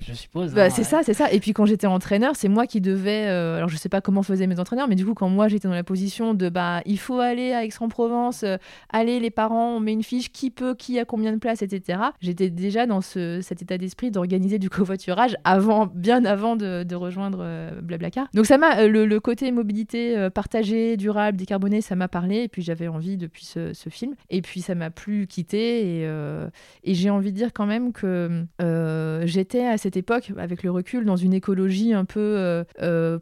je 0.00 0.12
suppose. 0.12 0.54
Bah, 0.54 0.64
hein, 0.64 0.70
c'est 0.70 0.84
ça, 0.84 1.00
c'est 1.02 1.14
ça. 1.14 1.30
Et 1.32 1.40
puis 1.40 1.52
quand 1.52 1.66
j'étais 1.66 1.86
entraîneur, 1.86 2.36
c'est 2.36 2.48
moi 2.48 2.66
qui 2.66 2.80
devais. 2.80 3.26
alors, 3.26 3.68
je 3.68 3.76
sais 3.76 3.88
pas 3.88 4.00
comment 4.00 4.22
faisaient 4.22 4.46
mes 4.46 4.60
entraîneurs, 4.60 4.88
mais 4.88 4.94
du 4.94 5.04
coup, 5.04 5.14
quand 5.14 5.28
moi 5.28 5.48
j'étais 5.48 5.68
dans 5.68 5.74
la 5.74 5.84
position 5.84 6.34
de 6.34 6.48
bah, 6.48 6.82
il 6.86 6.98
faut 6.98 7.20
aller 7.20 7.52
à 7.52 7.64
Aix-en-Provence, 7.64 8.44
aller 8.90 9.20
les 9.20 9.30
parents, 9.30 9.76
on 9.76 9.80
met 9.80 9.92
une 9.92 10.02
fiche, 10.02 10.30
qui 10.30 10.50
peut, 10.50 10.74
qui 10.74 10.98
a 10.98 11.04
combien 11.04 11.32
de 11.32 11.38
places, 11.38 11.62
etc. 11.62 11.98
J'étais 12.20 12.50
déjà 12.50 12.86
dans 12.86 13.00
ce, 13.00 13.40
cet 13.42 13.62
état 13.62 13.78
d'esprit 13.78 14.10
d'organiser 14.10 14.58
du 14.58 14.70
covoiturage 14.70 15.36
avant, 15.44 15.86
bien 15.86 16.24
avant 16.24 16.56
de, 16.56 16.82
de 16.82 16.94
rejoindre 16.94 17.70
Blablacar. 17.82 18.28
Donc, 18.34 18.46
ça 18.46 18.58
m'a 18.58 18.86
le, 18.86 19.06
le 19.06 19.20
côté 19.20 19.50
mobilité 19.52 19.85
euh, 19.94 20.30
partagée, 20.30 20.96
durable, 20.96 21.38
décarbonée, 21.38 21.80
ça 21.80 21.96
m'a 21.96 22.08
parlé. 22.08 22.42
Et 22.42 22.48
puis 22.48 22.62
j'avais 22.62 22.88
envie 22.88 23.16
depuis 23.16 23.44
ce, 23.44 23.72
film. 23.88 24.14
Et 24.30 24.42
puis 24.42 24.60
ça 24.60 24.74
m'a 24.74 24.90
plus 24.90 25.26
quitté. 25.26 26.00
Et, 26.00 26.06
euh, 26.06 26.48
et 26.84 26.94
j'ai 26.94 27.10
envie 27.10 27.32
de 27.32 27.36
dire 27.36 27.52
quand 27.52 27.66
même 27.66 27.92
que 27.92 28.44
euh, 28.60 29.22
j'étais 29.26 29.66
à 29.66 29.78
cette 29.78 29.96
époque, 29.96 30.32
avec 30.38 30.62
le 30.62 30.70
recul, 30.70 31.04
dans 31.04 31.16
une 31.16 31.34
écologie 31.34 31.92
un 31.92 32.04
peu 32.04 32.64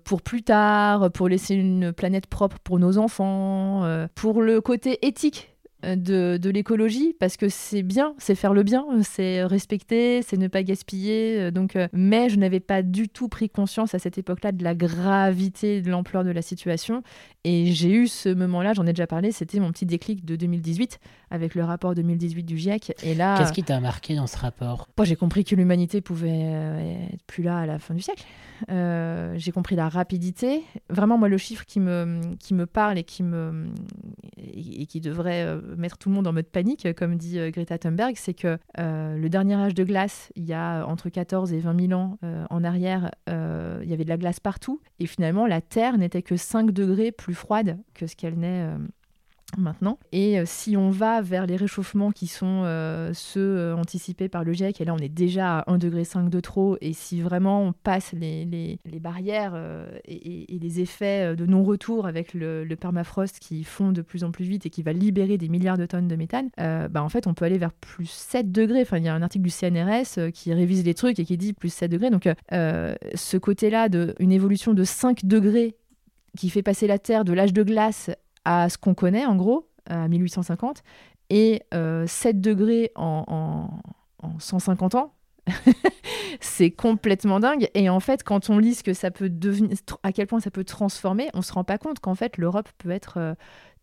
pour 0.04 0.22
plus 0.22 0.42
tard, 0.42 1.10
pour 1.12 1.28
laisser 1.28 1.54
une 1.54 1.92
planète 1.92 2.26
propre 2.26 2.58
pour 2.58 2.78
nos 2.78 2.98
enfants, 2.98 3.86
pour 4.14 4.42
le 4.42 4.60
côté 4.60 5.06
éthique 5.06 5.53
de, 5.96 6.38
de 6.40 6.50
l'écologie 6.50 7.14
parce 7.18 7.36
que 7.36 7.48
c'est 7.48 7.82
bien, 7.82 8.14
c'est 8.18 8.34
faire 8.34 8.54
le 8.54 8.62
bien, 8.62 8.84
c'est 9.02 9.44
respecter, 9.44 10.22
c'est 10.22 10.36
ne 10.36 10.48
pas 10.48 10.62
gaspiller. 10.62 11.40
Euh, 11.40 11.50
donc, 11.50 11.76
euh, 11.76 11.88
mais 11.92 12.28
je 12.28 12.38
n'avais 12.38 12.60
pas 12.60 12.82
du 12.82 13.08
tout 13.08 13.28
pris 13.28 13.50
conscience 13.50 13.94
à 13.94 13.98
cette 13.98 14.18
époque-là 14.18 14.52
de 14.52 14.64
la 14.64 14.74
gravité, 14.74 15.82
de 15.82 15.90
l'ampleur 15.90 16.24
de 16.24 16.30
la 16.30 16.42
situation. 16.42 17.02
Et 17.44 17.66
j'ai 17.72 17.90
eu 17.90 18.08
ce 18.08 18.28
moment-là, 18.28 18.72
j'en 18.72 18.86
ai 18.86 18.92
déjà 18.92 19.06
parlé, 19.06 19.32
c'était 19.32 19.60
mon 19.60 19.70
petit 19.72 19.86
déclic 19.86 20.24
de 20.24 20.36
2018 20.36 20.98
avec 21.34 21.54
le 21.54 21.64
rapport 21.64 21.94
2018 21.94 22.42
du 22.44 22.56
GIEC. 22.56 22.92
Et 23.02 23.14
là, 23.14 23.38
qu'est-ce 23.38 23.52
qui 23.52 23.62
t'a 23.62 23.80
marqué 23.80 24.14
dans 24.16 24.26
ce 24.26 24.36
rapport? 24.38 24.88
Moi, 24.96 25.04
j'ai 25.04 25.16
compris 25.16 25.44
que 25.44 25.54
l'humanité 25.54 26.00
pouvait 26.00 26.30
euh, 26.44 27.06
être 27.12 27.24
plus 27.26 27.42
là 27.42 27.58
à 27.58 27.66
la 27.66 27.78
fin 27.78 27.94
du 27.94 28.02
siècle. 28.02 28.24
j'ai 28.68 29.52
compris 29.52 29.76
la 29.76 29.88
rapidité. 29.88 30.62
Vraiment, 30.88 31.18
moi, 31.18 31.28
le 31.28 31.38
chiffre 31.38 31.64
qui 31.64 31.80
me 31.80 32.20
qui 32.38 32.54
me 32.54 32.66
parle 32.66 32.98
et 32.98 33.04
qui 33.04 33.22
me 33.22 33.66
et 34.36 34.86
qui 34.86 35.00
devrait 35.00 35.58
mettre 35.76 35.98
tout 35.98 36.08
le 36.08 36.14
monde 36.14 36.26
en 36.26 36.32
mode 36.32 36.46
panique, 36.46 36.86
comme 36.94 37.16
dit 37.16 37.38
euh, 37.38 37.50
Greta 37.50 37.78
Thunberg, 37.78 38.14
c'est 38.16 38.34
que 38.34 38.58
euh, 38.78 39.16
le 39.16 39.28
dernier 39.28 39.54
âge 39.54 39.74
de 39.74 39.84
glace, 39.84 40.30
il 40.36 40.44
y 40.44 40.52
a 40.52 40.84
entre 40.86 41.08
14 41.08 41.52
et 41.52 41.58
20 41.58 41.88
000 41.88 42.00
ans 42.00 42.18
euh, 42.24 42.44
en 42.50 42.64
arrière, 42.64 43.10
il 43.26 43.88
y 43.88 43.92
avait 43.92 44.04
de 44.04 44.08
la 44.08 44.16
glace 44.16 44.40
partout. 44.40 44.80
Et 44.98 45.06
finalement, 45.06 45.46
la 45.46 45.60
Terre 45.60 45.98
n'était 45.98 46.22
que 46.22 46.36
5 46.36 46.70
degrés 46.70 47.12
plus 47.12 47.34
froide 47.34 47.78
que 47.92 48.06
ce 48.06 48.16
qu'elle 48.16 48.38
n'est 48.38 48.66
maintenant. 49.58 49.98
Et 50.12 50.38
euh, 50.38 50.44
si 50.46 50.76
on 50.76 50.90
va 50.90 51.20
vers 51.20 51.46
les 51.46 51.56
réchauffements 51.56 52.10
qui 52.10 52.26
sont 52.26 52.62
euh, 52.64 53.12
ceux 53.14 53.40
euh, 53.40 53.76
anticipés 53.76 54.28
par 54.28 54.44
le 54.44 54.52
GIEC, 54.52 54.80
et 54.80 54.84
là 54.84 54.94
on 54.94 54.98
est 54.98 55.08
déjà 55.08 55.58
à 55.58 55.72
1,5 55.72 55.78
degré 55.78 56.04
de 56.30 56.40
trop, 56.40 56.76
et 56.80 56.92
si 56.92 57.20
vraiment 57.20 57.62
on 57.62 57.72
passe 57.72 58.12
les, 58.12 58.44
les, 58.44 59.00
barrières 59.00 59.54
et, 60.06 60.46
les 60.48 60.80
effets 60.80 61.36
de 61.36 61.46
non-retour 61.46 62.06
avec 62.06 62.32
le, 62.32 62.64
le, 62.64 62.76
permafrost 62.76 63.38
qui 63.38 63.64
fond 63.64 63.92
de 63.92 64.02
plus 64.02 64.24
en 64.24 64.30
plus 64.30 64.44
vite 64.44 64.66
et 64.66 64.70
qui 64.70 64.82
va 64.82 64.92
libérer 64.92 65.36
des 65.36 65.48
milliards 65.48 65.76
de 65.76 65.86
tonnes 65.86 66.08
de 66.08 66.16
méthane, 66.16 66.48
bah 66.56 67.02
en 67.02 67.08
fait 67.08 67.26
on 67.26 67.34
peut 67.34 67.44
aller 67.44 67.58
vers 67.58 67.72
plus 67.72 68.08
7 68.08 68.50
degrés. 68.50 68.82
Enfin, 68.82 68.98
il 68.98 69.04
y 69.04 69.08
a 69.08 69.14
un 69.14 69.22
article 69.22 69.44
du 69.44 69.50
CNRS 69.50 70.30
qui 70.32 70.52
révise 70.52 70.84
les 70.84 70.94
trucs 70.94 71.18
et 71.18 71.24
qui 71.24 71.36
dit 71.36 71.52
plus 71.52 71.72
7 71.72 71.90
degrés. 71.90 72.10
Donc 72.10 72.28
ce 72.50 73.36
côté-là 73.36 73.88
d'une 73.88 74.32
évolution 74.32 74.74
de 74.74 74.84
5 74.84 75.26
degrés 75.26 75.76
qui 76.36 76.50
fait 76.50 76.62
passer 76.62 76.86
la 76.86 76.98
Terre 76.98 77.24
de 77.24 77.32
l'âge 77.32 77.52
de 77.52 77.62
glace 77.62 78.10
à 78.44 78.68
ce 78.68 78.78
qu'on 78.78 78.94
connaît 78.94 79.26
en 79.26 79.36
gros, 79.36 79.68
à 79.86 80.08
1850, 80.08 80.82
et 81.30 81.62
7 81.70 81.74
euh, 81.74 82.06
degrés 82.34 82.90
en, 82.94 83.68
150 84.38 84.94
ans. 84.94 85.12
c'est 86.40 86.70
complètement 86.70 87.38
dingue. 87.38 87.68
Et 87.74 87.90
en 87.90 88.00
fait, 88.00 88.22
quand 88.22 88.48
on 88.48 88.58
lit 88.58 88.74
ce 88.74 88.82
que 88.82 88.94
ça 88.94 89.10
peut 89.10 89.28
devenir, 89.28 89.76
à 90.02 90.12
quel 90.12 90.26
point 90.26 90.40
ça 90.40 90.50
peut 90.50 90.64
transformer, 90.64 91.28
on 91.34 91.42
se 91.42 91.52
rend 91.52 91.64
pas 91.64 91.76
compte 91.76 92.00
qu'en 92.00 92.14
fait, 92.14 92.38
l'Europe 92.38 92.68
peut 92.78 92.90
être 92.90 93.18
euh, 93.18 93.34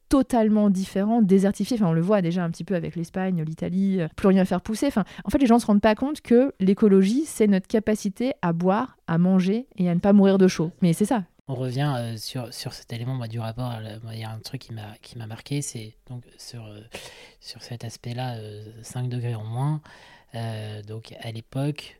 totalement 0.10 0.72
différente, 0.72 1.26
désertifiée. 1.28 1.78
Enfin, 1.78 1.88
on 1.88 1.94
le 1.94 2.02
voit 2.02 2.22
déjà 2.24 2.44
un 2.44 2.50
petit 2.50 2.64
peu 2.64 2.74
avec 2.74 2.96
l'Espagne, 2.96 3.44
l'Italie, 3.44 4.02
euh, 4.02 4.08
plus 4.16 4.28
rien 4.28 4.44
faire 4.44 4.62
pousser. 4.62 4.88
Enfin, 4.88 5.04
en 5.24 5.30
fait, 5.30 5.38
les 5.38 5.46
gens 5.46 5.60
se 5.60 5.68
rendent 5.68 5.82
pas 5.82 5.96
compte 5.96 6.22
que 6.22 6.54
l'écologie, 6.60 7.26
c'est 7.26 7.48
notre 7.48 7.68
capacité 7.68 8.34
à 8.42 8.54
boire, 8.54 8.98
à 9.06 9.20
manger 9.20 9.68
et 9.78 9.88
à 9.88 9.94
ne 9.94 10.00
pas 10.00 10.14
mourir 10.14 10.40
de 10.40 10.48
chaud. 10.48 10.72
Mais 10.82 10.94
c'est 10.94 11.06
ça 11.06 11.24
on 11.52 11.56
revient 11.56 11.94
euh, 11.98 12.18
sur, 12.18 12.54
sur 12.54 12.74
cet 12.74 12.94
élément 12.94 13.18
du 13.28 13.40
rapport. 13.40 13.74
Il 14.12 14.20
y 14.20 14.24
a 14.24 14.32
un 14.32 14.40
truc 14.40 14.62
qui 15.02 15.18
m'a, 15.18 15.28
marqué, 15.28 15.62
c'est 15.62 15.94
donc 16.10 16.24
sur, 16.38 16.66
euh, 16.66 16.80
sur 17.42 17.62
cet 17.62 17.84
aspect-là, 17.84 18.38
5 18.84 19.06
euh, 19.06 19.08
degrés 19.10 19.36
en 19.36 19.44
moins. 19.44 19.82
donc 20.88 21.14
à 21.20 21.32
l'époque, 21.32 22.00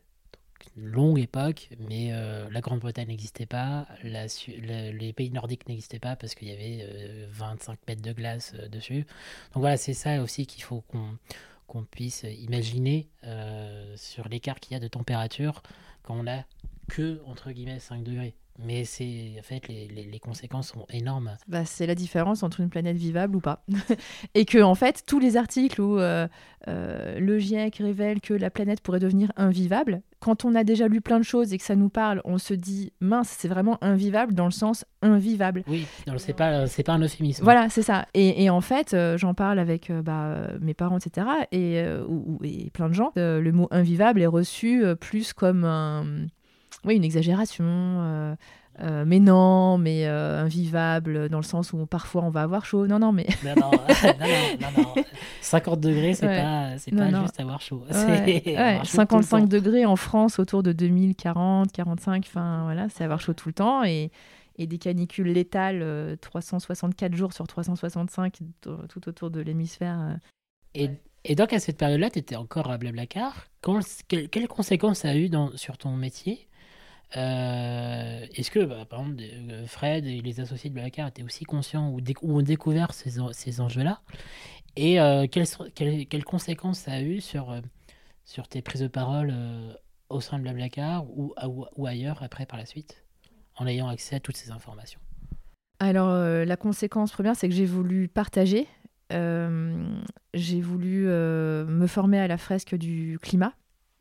longue 0.76 1.18
époque, 1.18 1.68
mais 1.78 2.12
la 2.50 2.60
Grande-Bretagne 2.62 3.08
n'existait 3.08 3.46
pas, 3.46 3.86
les 4.02 5.12
pays 5.12 5.30
nordiques 5.30 5.68
n'existaient 5.68 5.98
pas 5.98 6.16
parce 6.16 6.34
qu'il 6.34 6.48
y 6.48 6.52
avait 6.52 6.88
25 7.30 7.78
mètres 7.86 8.00
de 8.00 8.12
glace 8.12 8.54
dessus. 8.70 9.04
Donc 9.52 9.60
voilà, 9.60 9.76
c'est 9.76 9.92
ça 9.92 10.22
aussi 10.22 10.46
qu'il 10.46 10.62
faut 10.62 10.80
qu'on, 10.88 11.18
qu'on 11.66 11.84
puisse 11.84 12.24
imaginer 12.24 13.10
sur 13.96 14.28
l'écart 14.28 14.60
qu'il 14.60 14.72
y 14.72 14.76
a 14.76 14.80
de 14.80 14.88
température 14.88 15.62
quand 16.02 16.16
on 16.16 16.26
a 16.26 16.44
que, 16.88 17.20
entre 17.26 17.52
guillemets, 17.52 17.80
5 17.80 18.02
degrés. 18.02 18.34
Mais 18.58 18.84
c'est 18.84 19.34
en 19.38 19.42
fait 19.42 19.66
les, 19.68 19.88
les, 19.88 20.18
conséquences 20.18 20.68
sont 20.68 20.86
énormes. 20.90 21.36
Bah, 21.48 21.64
c'est 21.64 21.86
la 21.86 21.94
différence 21.94 22.42
entre 22.42 22.60
une 22.60 22.68
planète 22.68 22.96
vivable 22.96 23.36
ou 23.36 23.40
pas. 23.40 23.64
et 24.34 24.44
que 24.44 24.62
en 24.62 24.74
fait 24.74 25.04
tous 25.06 25.18
les 25.18 25.36
articles 25.36 25.80
où 25.80 25.98
euh, 25.98 26.28
euh, 26.68 27.18
le 27.18 27.38
GIEC 27.38 27.76
révèle 27.76 28.20
que 28.20 28.34
la 28.34 28.50
planète 28.50 28.80
pourrait 28.80 29.00
devenir 29.00 29.32
invivable, 29.36 30.02
quand 30.20 30.44
on 30.44 30.54
a 30.54 30.64
déjà 30.64 30.86
lu 30.86 31.00
plein 31.00 31.18
de 31.18 31.24
choses 31.24 31.52
et 31.52 31.58
que 31.58 31.64
ça 31.64 31.74
nous 31.74 31.88
parle, 31.88 32.20
on 32.24 32.38
se 32.38 32.54
dit 32.54 32.92
mince, 33.00 33.34
c'est 33.36 33.48
vraiment 33.48 33.82
invivable 33.82 34.34
dans 34.34 34.44
le 34.44 34.52
sens 34.52 34.84
invivable. 35.00 35.64
Oui, 35.66 35.86
c'est 36.18 36.36
pas 36.36 36.66
c'est 36.66 36.84
pas 36.84 36.92
un 36.92 37.00
euphémisme. 37.00 37.42
Voilà, 37.42 37.68
c'est 37.68 37.82
ça. 37.82 38.06
Et, 38.14 38.48
en 38.50 38.60
fait, 38.60 38.94
euh, 38.94 39.16
j'en 39.18 39.34
parle 39.34 39.58
avec 39.58 39.90
euh, 39.90 40.02
bah, 40.02 40.48
mes 40.60 40.74
parents, 40.74 40.98
etc. 40.98 41.26
Et, 41.50 41.82
ou, 42.06 42.38
et 42.44 42.70
plein 42.70 42.88
de 42.88 42.94
gens. 42.94 43.12
le 43.16 43.50
mot 43.50 43.66
invivable 43.70 44.22
est 44.22 44.26
reçu 44.26 44.84
plus 45.00 45.32
comme 45.32 45.64
un, 45.64 46.04
oui, 46.84 46.96
une 46.96 47.04
exagération. 47.04 48.36
Euh, 48.80 49.04
mais 49.06 49.20
non, 49.20 49.76
mais 49.76 50.06
euh, 50.06 50.42
invivable, 50.42 51.28
dans 51.28 51.38
le 51.38 51.44
sens 51.44 51.72
où 51.72 51.84
parfois 51.84 52.22
on 52.22 52.30
va 52.30 52.42
avoir 52.42 52.64
chaud. 52.64 52.86
Non, 52.86 52.98
non, 52.98 53.12
mais. 53.12 53.26
non, 53.44 53.54
non, 53.56 53.70
non, 54.60 54.82
non, 54.82 55.04
50 55.42 55.80
degrés, 55.80 56.14
c'est 56.14 56.26
pas, 56.26 56.78
c'est 56.78 56.94
pas 56.94 57.10
juste 57.10 57.38
avoir 57.38 57.60
chaud. 57.60 57.84
Ouais, 57.90 58.80
55 58.82 59.46
degrés 59.48 59.84
en 59.84 59.96
France 59.96 60.38
autour 60.38 60.62
de 60.62 60.72
2040, 60.72 61.70
45, 61.70 62.24
enfin 62.26 62.62
voilà, 62.64 62.88
c'est 62.88 63.04
avoir 63.04 63.20
chaud 63.20 63.34
tout 63.34 63.48
le 63.48 63.54
temps. 63.54 63.84
Et, 63.84 64.10
et 64.56 64.66
des 64.66 64.78
canicules 64.78 65.32
létales 65.32 66.16
364 66.20 67.12
euh, 67.12 67.16
jours 67.16 67.32
sur 67.34 67.46
365 67.46 68.38
tout 68.62 69.08
autour 69.08 69.30
de 69.30 69.40
l'hémisphère. 69.40 70.18
Et, 70.74 70.90
et, 71.24 71.34
donc 71.34 71.52
à 71.52 71.58
cette 71.58 71.76
période-là, 71.76 72.08
tu 72.08 72.18
étais 72.20 72.36
encore 72.36 72.70
à 72.70 72.78
Blablacar. 72.78 73.48
quelles 74.08 74.48
conséquences 74.48 75.00
ça 75.00 75.10
a 75.10 75.14
eu 75.14 75.28
dans, 75.28 75.54
sur 75.58 75.76
ton 75.76 75.94
métier? 75.96 76.48
Euh, 77.16 78.26
est-ce 78.34 78.50
que, 78.50 78.64
bah, 78.64 78.84
par 78.88 79.00
exemple, 79.00 79.22
euh, 79.22 79.66
Fred 79.66 80.06
et 80.06 80.20
les 80.20 80.40
associés 80.40 80.70
de 80.70 80.74
Blablacar 80.74 81.08
étaient 81.08 81.22
aussi 81.22 81.44
conscients 81.44 81.90
ou, 81.90 82.00
ont 82.22 82.42
découvert 82.42 82.92
ces, 82.92 83.60
enjeux-là? 83.60 84.00
Et 84.76 85.00
euh, 85.00 85.26
quelles, 85.30 86.24
conséquences 86.24 86.80
ça 86.80 86.92
a 86.92 87.00
eu 87.00 87.20
sur, 87.20 87.54
sur 88.24 88.48
tes 88.48 88.62
prises 88.62 88.82
de 88.82 88.88
parole 88.88 89.34
au 90.08 90.20
sein 90.20 90.38
de 90.38 90.42
Blablacar 90.42 91.04
ou, 91.10 91.34
ou, 91.76 91.86
ailleurs 91.86 92.22
après 92.22 92.46
par 92.46 92.58
la 92.58 92.66
suite, 92.66 93.04
en 93.56 93.66
ayant 93.66 93.88
accès 93.88 94.16
à 94.16 94.20
toutes 94.20 94.36
ces 94.36 94.50
informations? 94.50 95.00
Alors, 95.78 96.16
la 96.46 96.56
conséquence 96.56 97.12
première, 97.12 97.36
c'est 97.36 97.48
que 97.48 97.54
j'ai 97.54 97.66
voulu 97.66 98.08
partager. 98.08 98.66
j'ai 99.10 100.60
voulu 100.62 101.04
me 101.04 101.86
former 101.86 102.18
à 102.18 102.28
la 102.28 102.38
fresque 102.38 102.74
du 102.74 103.18
climat. 103.20 103.52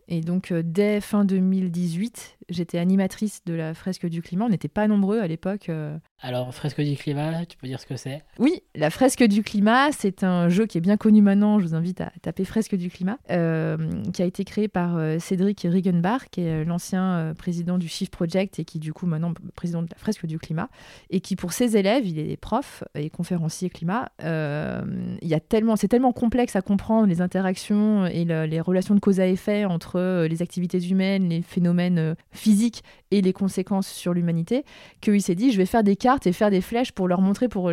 Et 0.08 0.22
donc, 0.22 0.54
dès 0.54 1.02
fin 1.02 1.26
2018, 1.26 2.38
J'étais 2.52 2.80
animatrice 2.80 3.44
de 3.46 3.54
la 3.54 3.74
fresque 3.74 4.06
du 4.08 4.22
climat. 4.22 4.46
On 4.46 4.50
n'était 4.50 4.68
pas 4.68 4.88
nombreux 4.88 5.20
à 5.20 5.28
l'époque. 5.28 5.70
Euh. 5.70 5.98
Alors, 6.22 6.54
fresque 6.54 6.82
du 6.82 6.96
climat, 6.96 7.46
tu 7.46 7.58
peux 7.58 7.68
dire 7.68 7.80
ce 7.80 7.86
que 7.86 7.96
c'est? 7.96 8.24
Oui, 8.40 8.62
la 8.76 8.90
fresque 8.90 9.24
du 9.24 9.42
climat, 9.42 9.92
c'est 9.94 10.24
un 10.24 10.50
jeu 10.50 10.66
qui 10.66 10.78
est 10.78 10.82
bien 10.82 10.98
connu 10.98 11.22
maintenant. 11.22 11.60
Je 11.60 11.68
vous 11.68 11.76
invite 11.76 12.02
à 12.02 12.12
taper 12.22 12.44
fresque 12.44 12.76
du 12.76 12.90
climat, 12.90 13.18
euh, 13.32 13.78
qui 14.12 14.22
a 14.22 14.26
été 14.26 14.44
créé 14.44 14.68
par 14.68 14.98
euh, 14.98 15.18
Cédric 15.18 15.66
Riggenbach, 15.68 16.30
qui 16.30 16.42
est 16.42 16.66
l'ancien 16.66 17.34
président 17.38 17.78
du 17.78 17.88
Shift 17.88 18.12
Project 18.12 18.60
et 18.60 18.66
qui, 18.66 18.80
du 18.80 18.92
coup, 18.92 19.06
maintenant 19.06 19.34
président 19.56 19.82
de 19.82 19.88
la 19.90 19.98
fresque 19.98 20.26
du 20.26 20.38
climat. 20.38 20.70
Et 21.10 21.22
qui, 21.22 21.38
pour 21.38 21.54
ses 21.54 21.78
élèves, 21.78 22.06
il 22.06 22.20
est 22.20 22.38
prof 22.38 22.84
et 22.96 23.10
conférencier 23.10 23.70
climat. 23.70 24.12
il 24.20 25.28
y 25.28 25.34
a 25.34 25.40
tellement, 25.40 25.78
c'est 25.78 25.88
tellement 25.88 26.14
complexe 26.14 26.58
à 26.58 26.62
comprendre 26.62 27.08
les 27.08 27.22
interactions 27.22 28.06
et 28.06 28.26
les 28.26 28.62
relations 28.62 28.94
de 28.94 29.00
cause 29.00 29.22
à 29.22 29.28
effet 29.28 29.64
entre 29.64 30.01
les 30.30 30.42
activités 30.42 30.80
humaines, 30.80 31.30
les 31.30 31.42
phénomènes 31.42 32.16
physique 32.32 32.84
et 33.12 33.22
les 33.22 33.34
conséquences 33.34 33.88
sur 33.88 34.14
l'humanité, 34.14 34.64
qu'il 35.02 35.22
s'est 35.22 35.36
dit 35.36 35.52
je 35.52 35.58
vais 35.58 35.66
faire 35.66 35.84
des 35.84 35.96
cartes 35.96 36.28
et 36.28 36.32
faire 36.32 36.50
des 36.50 36.62
flèches 36.62 36.92
pour 36.92 37.08
leur 37.08 37.22
montrer, 37.22 37.48
pour 37.48 37.72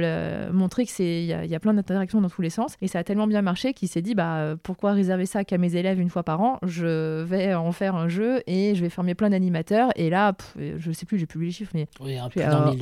montrer 0.52 0.84
que 0.84 0.90
c'est 0.90 1.22
il 1.22 1.26
y, 1.26 1.54
a 1.54 1.60
plein 1.60 1.74
d'interactions 1.74 2.20
dans 2.20 2.28
tous 2.28 2.42
les 2.42 2.50
sens. 2.50 2.74
Et 2.82 2.88
ça 2.88 3.00
a 3.00 3.04
tellement 3.04 3.26
bien 3.26 3.42
marché 3.42 3.72
qu'il 3.72 3.88
s'est 3.88 4.02
dit 4.02 4.14
bah 4.14 4.56
pourquoi 4.62 4.92
réserver 4.92 5.26
ça 5.26 5.44
qu'à 5.44 5.58
mes 5.58 5.76
élèves 5.76 6.00
une 6.00 6.10
fois 6.10 6.22
par 6.22 6.40
an? 6.40 6.58
Je 6.66 7.22
vais 7.22 7.54
en 7.54 7.72
faire 7.72 7.94
un 7.94 8.08
jeu 8.08 8.42
et 8.46 8.74
je 8.74 8.82
vais 8.82 8.90
former 8.90 9.14
plein 9.14 9.30
d'animateurs. 9.30 9.90
Et 9.96 10.10
là, 10.10 10.34
je 10.56 10.92
sais 10.92 11.06
plus, 11.06 11.18
j'ai 11.18 11.26
publié 11.26 11.50
les 11.50 11.54
chiffres, 11.54 11.72
mais 11.74 11.86
oui, 12.00 12.16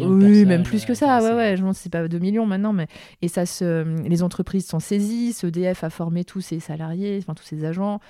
oui 0.00 0.44
même 0.44 0.62
plus 0.62 0.84
que 0.84 0.94
ça. 0.94 1.20
Ouais, 1.22 1.32
ouais, 1.32 1.56
je 1.56 1.62
pense 1.62 1.78
c'est 1.78 1.92
pas 1.92 2.06
2 2.08 2.18
millions 2.18 2.46
maintenant, 2.46 2.72
mais 2.72 2.86
et 3.22 3.28
ça 3.28 3.46
se, 3.46 3.84
les 4.06 4.22
entreprises 4.22 4.66
sont 4.66 4.80
saisies. 4.80 5.32
Ce 5.32 5.46
DF 5.46 5.84
a 5.84 5.90
formé 5.90 6.24
tous 6.24 6.40
ses 6.40 6.60
salariés, 6.60 7.18
enfin 7.20 7.34
tous 7.34 7.44
ses 7.44 7.64
agents 7.64 8.00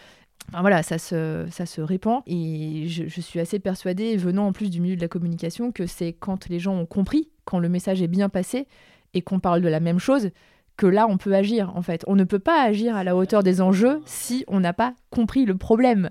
voilà, 0.53 0.83
ça 0.83 0.99
se, 0.99 1.47
ça 1.51 1.67
se 1.67 1.81
répand 1.81 2.23
et 2.27 2.87
je, 2.89 3.21
suis 3.21 3.41
assez 3.41 3.59
persuadée, 3.59 4.17
venant 4.17 4.47
en 4.47 4.53
plus 4.53 4.71
du 4.71 4.81
milieu 4.81 4.97
de 4.97 5.01
la 5.01 5.09
communication, 5.09 5.73
que 5.73 5.87
c'est 5.87 6.13
quand 6.13 6.49
les 6.49 6.59
gens 6.59 6.75
ont 6.75 6.87
compris, 6.87 7.29
quand 7.45 7.59
le 7.59 7.69
message 7.69 8.03
est 8.03 8.09
bien 8.09 8.29
passé 8.29 8.67
et 9.15 9.23
qu'on 9.23 9.41
parle 9.41 9.61
de 9.61 9.69
la 9.69 9.81
même 9.81 9.99
chose, 9.99 10.31
que 10.77 10.87
là 10.87 11.07
on 11.09 11.17
peut 11.17 11.35
agir 11.35 11.75
en 11.75 11.83
fait. 11.83 12.05
On 12.07 12.17
ne 12.17 12.25
peut 12.25 12.39
pas 12.39 12.63
agir 12.63 12.97
à 12.97 13.05
la 13.05 13.17
hauteur 13.17 13.43
des 13.43 13.61
enjeux 13.61 14.03
si 14.05 14.45
on 14.47 14.61
n'a 14.61 14.73
pas 14.73 14.95
compris 15.11 15.47
le 15.47 15.57
problème. 15.57 16.11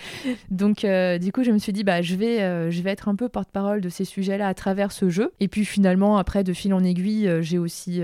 Donc 0.50 0.84
euh, 0.84 1.18
du 1.18 1.32
coup 1.32 1.44
je 1.44 1.50
me 1.50 1.58
suis 1.58 1.72
dit 1.72 1.84
bah 1.84 2.02
je 2.02 2.16
vais, 2.16 2.42
euh, 2.42 2.70
je 2.70 2.80
vais 2.82 2.90
être 2.90 3.08
un 3.08 3.14
peu 3.14 3.28
porte-parole 3.28 3.80
de 3.80 3.88
ces 3.88 4.04
sujets-là 4.04 4.48
à 4.48 4.54
travers 4.54 4.90
ce 4.90 5.10
jeu. 5.10 5.32
Et 5.40 5.48
puis 5.48 5.64
finalement 5.64 6.16
après 6.16 6.44
de 6.44 6.52
fil 6.52 6.72
en 6.72 6.82
aiguille 6.82 7.28
euh, 7.28 7.42
j'ai 7.42 7.58
aussi 7.58 8.02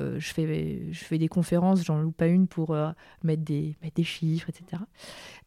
euh, 0.00 0.18
je, 0.18 0.32
fais, 0.32 1.18
des 1.18 1.28
conférences, 1.28 1.84
j'en 1.84 2.00
loupe 2.00 2.16
pas 2.16 2.28
une 2.28 2.46
pour 2.46 2.70
euh, 2.70 2.90
mettre, 3.24 3.42
des, 3.42 3.76
chiffres, 4.02 4.48
etc. 4.48 4.82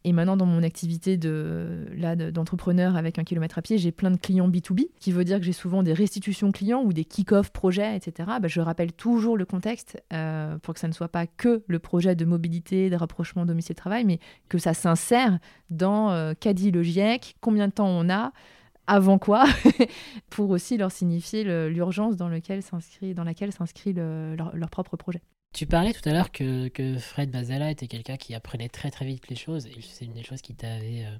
Et 0.03 0.11
maintenant, 0.11 0.37
dans 0.37 0.45
mon 0.45 0.63
activité 0.63 1.17
de, 1.17 1.87
là, 1.95 2.15
d'entrepreneur 2.15 2.95
avec 2.95 3.17
un 3.17 3.23
kilomètre 3.23 3.57
à 3.57 3.61
pied, 3.61 3.77
j'ai 3.77 3.91
plein 3.91 4.11
de 4.11 4.17
clients 4.17 4.49
B2B, 4.49 4.89
qui 4.99 5.11
veut 5.11 5.23
dire 5.23 5.39
que 5.39 5.45
j'ai 5.45 5.53
souvent 5.53 5.81
des 5.81 5.93
restitutions 5.93 6.51
clients 6.51 6.83
ou 6.83 6.93
des 6.93 7.05
kick-off 7.05 7.51
projets, 7.51 7.95
etc. 7.95 8.29
Bah, 8.41 8.47
je 8.47 8.61
rappelle 8.61 8.91
toujours 8.91 9.37
le 9.37 9.45
contexte 9.45 10.01
euh, 10.11 10.57
pour 10.59 10.73
que 10.73 10.79
ça 10.79 10.87
ne 10.87 10.93
soit 10.93 11.07
pas 11.07 11.25
que 11.25 11.63
le 11.67 11.79
projet 11.79 12.15
de 12.15 12.25
mobilité, 12.25 12.89
de 12.89 12.95
rapprochement 12.95 13.45
domicile-travail, 13.45 14.03
mais 14.03 14.19
que 14.49 14.57
ça 14.57 14.73
s'insère 14.73 15.39
dans 15.69 16.33
qu'a 16.39 16.53
dit 16.53 16.69
le 16.69 16.83
GIEC, 16.83 17.35
combien 17.41 17.67
de 17.67 17.73
temps 17.73 17.87
on 17.87 18.09
a, 18.09 18.31
avant 18.87 19.17
quoi, 19.17 19.45
pour 20.29 20.49
aussi 20.49 20.77
leur 20.77 20.91
signifier 20.91 21.43
l'urgence 21.69 22.15
dans, 22.15 22.29
laquelle 22.29 22.61
s'inscrit 22.61 23.13
leur, 23.93 24.69
propre 24.69 24.97
projet. 24.97 25.21
Tu 25.53 25.67
parlais 25.67 25.93
tout 25.93 26.07
à 26.07 26.13
l'heure 26.13 26.31
que, 26.31 26.97
Fred 26.99 27.31
Bazala 27.31 27.71
était 27.71 27.87
quelqu'un 27.87 28.17
qui 28.17 28.33
apprenait 28.33 28.69
très 28.69 28.91
très 28.91 29.05
vite 29.05 29.27
les 29.29 29.35
choses, 29.35 29.67
et 29.67 29.75
c'est 29.81 30.05
une 30.05 30.13
des 30.13 30.23
choses 30.23 30.41
qui 30.41 30.55
t'avait 30.55 31.05
euh, 31.05 31.17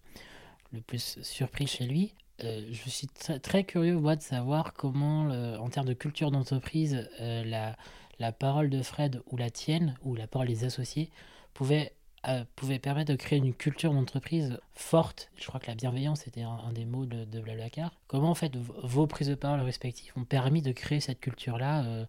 le 0.72 0.82
plus 0.82 1.20
surpris 1.22 1.68
chez 1.68 1.86
lui. 1.86 2.14
Euh, 2.44 2.66
je 2.72 2.90
suis 2.90 3.08
très 3.08 3.64
curieux 3.64 3.96
de 3.96 4.22
savoir 4.22 4.74
comment, 4.74 5.30
en 5.30 5.70
termes 5.70 5.88
de 5.88 5.94
culture 5.94 6.32
d'entreprise, 6.32 7.08
euh, 7.22 7.44
la, 7.46 7.76
la 8.20 8.32
parole 8.32 8.70
de 8.70 8.82
Fred 8.82 9.22
ou 9.28 9.38
la 9.38 9.50
tienne, 9.50 9.96
ou 10.02 10.16
la 10.16 10.28
parole 10.28 10.48
des 10.48 10.64
associés, 10.66 11.10
pouvait 11.54 11.94
euh, 12.30 12.46
pouvait 12.56 12.80
permettre 12.80 13.12
de 13.12 13.18
créer 13.18 13.38
une 13.38 13.54
culture 13.54 13.94
d'entreprise 13.94 14.58
forte. 14.74 15.30
Je 15.36 15.46
crois 15.46 15.60
que 15.60 15.68
la 15.68 15.76
bienveillance 15.76 16.26
était 16.26 16.44
un, 16.44 16.72
des 16.74 16.86
mots 16.86 17.06
de, 17.06 17.26
de, 17.26 17.42
Blablacar. 17.42 17.92
Comment 18.08 18.30
en 18.30 18.36
fait 18.36 18.56
vos 18.56 19.08
prises 19.08 19.28
de 19.28 19.36
parole 19.36 19.60
respectives 19.60 20.14
ont 20.16 20.24
permis 20.24 20.62
de 20.62 20.72
créer 20.72 21.02
cette 21.02 21.20
culture-là 21.20 21.84
euh, 21.84 22.06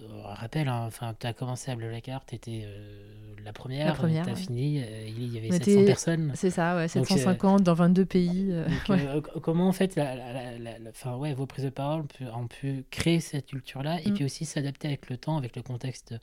euh 0.00 0.22
rappel, 0.24 0.68
hein, 0.68 0.84
enfin, 0.86 1.14
tu 1.18 1.26
as 1.26 1.32
commencé 1.32 1.70
à 1.70 1.76
Blablacar, 1.76 2.26
tu 2.26 2.34
étais 2.34 2.62
euh, 2.66 3.34
la 3.42 3.54
première, 3.54 3.86
la 3.86 3.92
première 3.94 4.26
tu 4.26 4.32
as 4.32 4.34
fini, 4.34 4.82
il 5.08 5.32
y 5.32 5.38
avait 5.38 5.50
700 5.50 5.84
personnes. 5.86 6.32
C'est 6.34 6.50
ça, 6.50 6.76
ouais, 6.76 6.88
750 6.88 7.62
dans 7.62 7.72
22 7.72 8.04
pays. 8.04 8.54
comment 9.42 9.66
en 9.66 9.72
fait 9.72 9.96
la, 9.96 10.14
la, 10.58 11.16
ouais, 11.16 11.32
vos 11.32 11.46
prises 11.46 11.64
de 11.64 11.70
parole 11.70 12.04
ont 12.34 12.48
pu, 12.48 12.84
créer 12.90 13.20
cette 13.20 13.46
culture-là 13.46 13.98
et 14.04 14.10
mm. 14.10 14.14
puis 14.14 14.24
aussi 14.26 14.44
s'adapter 14.44 14.88
avec 14.88 15.08
le 15.08 15.16
temps, 15.16 15.38
avec 15.38 15.56
le 15.56 15.62
contexte 15.62 16.14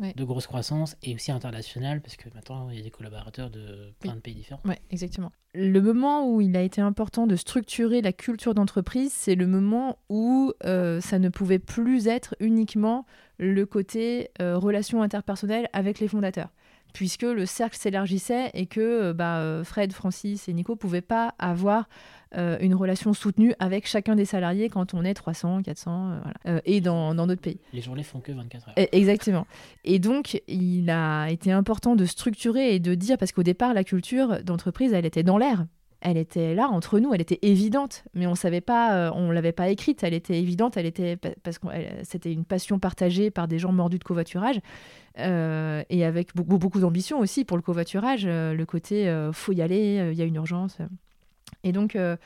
de 0.00 0.24
grosse 0.24 0.46
croissance 0.46 0.96
et 1.02 1.14
aussi 1.14 1.32
internationale 1.32 2.00
parce 2.00 2.16
que 2.16 2.28
maintenant 2.34 2.68
il 2.70 2.76
y 2.76 2.80
a 2.80 2.82
des 2.82 2.90
collaborateurs 2.90 3.50
de 3.50 3.92
plein 4.00 4.14
de 4.14 4.20
pays 4.20 4.34
différents. 4.34 4.60
Oui, 4.64 4.74
exactement. 4.90 5.32
Le 5.54 5.80
moment 5.80 6.28
où 6.28 6.40
il 6.40 6.56
a 6.56 6.62
été 6.62 6.80
important 6.80 7.26
de 7.26 7.36
structurer 7.36 8.02
la 8.02 8.12
culture 8.12 8.54
d'entreprise, 8.54 9.12
c'est 9.12 9.36
le 9.36 9.46
moment 9.46 9.98
où 10.08 10.52
euh, 10.64 11.00
ça 11.00 11.18
ne 11.18 11.28
pouvait 11.28 11.60
plus 11.60 12.08
être 12.08 12.34
uniquement 12.40 13.06
le 13.38 13.64
côté 13.66 14.30
euh, 14.40 14.58
relation 14.58 15.02
interpersonnelle 15.02 15.68
avec 15.72 16.00
les 16.00 16.08
fondateurs 16.08 16.50
puisque 16.92 17.22
le 17.22 17.44
cercle 17.44 17.76
s'élargissait 17.76 18.52
et 18.54 18.66
que 18.66 18.80
euh, 18.80 19.12
bah, 19.12 19.62
Fred, 19.64 19.92
Francis 19.92 20.48
et 20.48 20.52
Nico 20.52 20.76
pouvaient 20.76 21.00
pas 21.00 21.34
avoir 21.40 21.88
euh, 22.36 22.56
une 22.60 22.74
relation 22.74 23.12
soutenue 23.12 23.54
avec 23.58 23.86
chacun 23.86 24.16
des 24.16 24.24
salariés 24.24 24.68
quand 24.68 24.94
on 24.94 25.04
est 25.04 25.14
300, 25.14 25.62
400, 25.62 26.10
euh, 26.10 26.18
voilà. 26.22 26.34
Euh, 26.46 26.60
et 26.64 26.80
dans 26.80 27.14
d'autres 27.14 27.40
pays. 27.40 27.60
Les 27.72 27.80
journées 27.80 28.02
font 28.02 28.20
que 28.20 28.32
24 28.32 28.68
heures. 28.68 28.74
exactement. 28.92 29.46
Et 29.84 29.98
donc, 29.98 30.40
il 30.48 30.90
a 30.90 31.28
été 31.28 31.52
important 31.52 31.96
de 31.96 32.04
structurer 32.04 32.74
et 32.74 32.80
de 32.80 32.94
dire, 32.94 33.18
parce 33.18 33.32
qu'au 33.32 33.42
départ, 33.42 33.74
la 33.74 33.84
culture 33.84 34.42
d'entreprise, 34.42 34.92
elle 34.92 35.06
était 35.06 35.22
dans 35.22 35.38
l'air 35.38 35.66
elle 36.06 36.18
était 36.18 36.54
là 36.54 36.68
entre 36.68 37.00
nous, 37.00 37.14
elle 37.14 37.22
était 37.22 37.38
évidente, 37.40 38.04
mais 38.12 38.26
on 38.26 38.34
savait 38.34 38.60
pas, 38.60 39.10
on 39.14 39.30
l'avait 39.30 39.52
pas 39.52 39.70
écrite, 39.70 40.04
elle 40.04 40.12
était 40.12 40.38
évidente, 40.38 40.76
elle 40.76 40.84
était 40.84 41.16
parce 41.16 41.58
que 41.58 41.66
c'était 42.02 42.30
une 42.30 42.44
passion 42.44 42.78
partagée 42.78 43.30
par 43.30 43.48
des 43.48 43.58
gens 43.58 43.72
mordus 43.72 43.98
de 43.98 44.04
covoiturage 44.04 44.60
et 45.16 46.04
avec 46.04 46.34
beaucoup, 46.34 46.58
beaucoup 46.58 46.80
d'ambition 46.80 47.20
aussi 47.20 47.46
pour 47.46 47.56
le 47.56 47.62
covoiturage, 47.62 48.26
le 48.26 48.64
côté 48.64 49.10
faut 49.32 49.52
y 49.52 49.62
aller, 49.62 50.10
il 50.12 50.18
y 50.18 50.20
a 50.20 50.26
une 50.26 50.34
urgence. 50.34 50.76
Et 51.64 51.72
donc, 51.72 51.96
euh, 51.96 52.16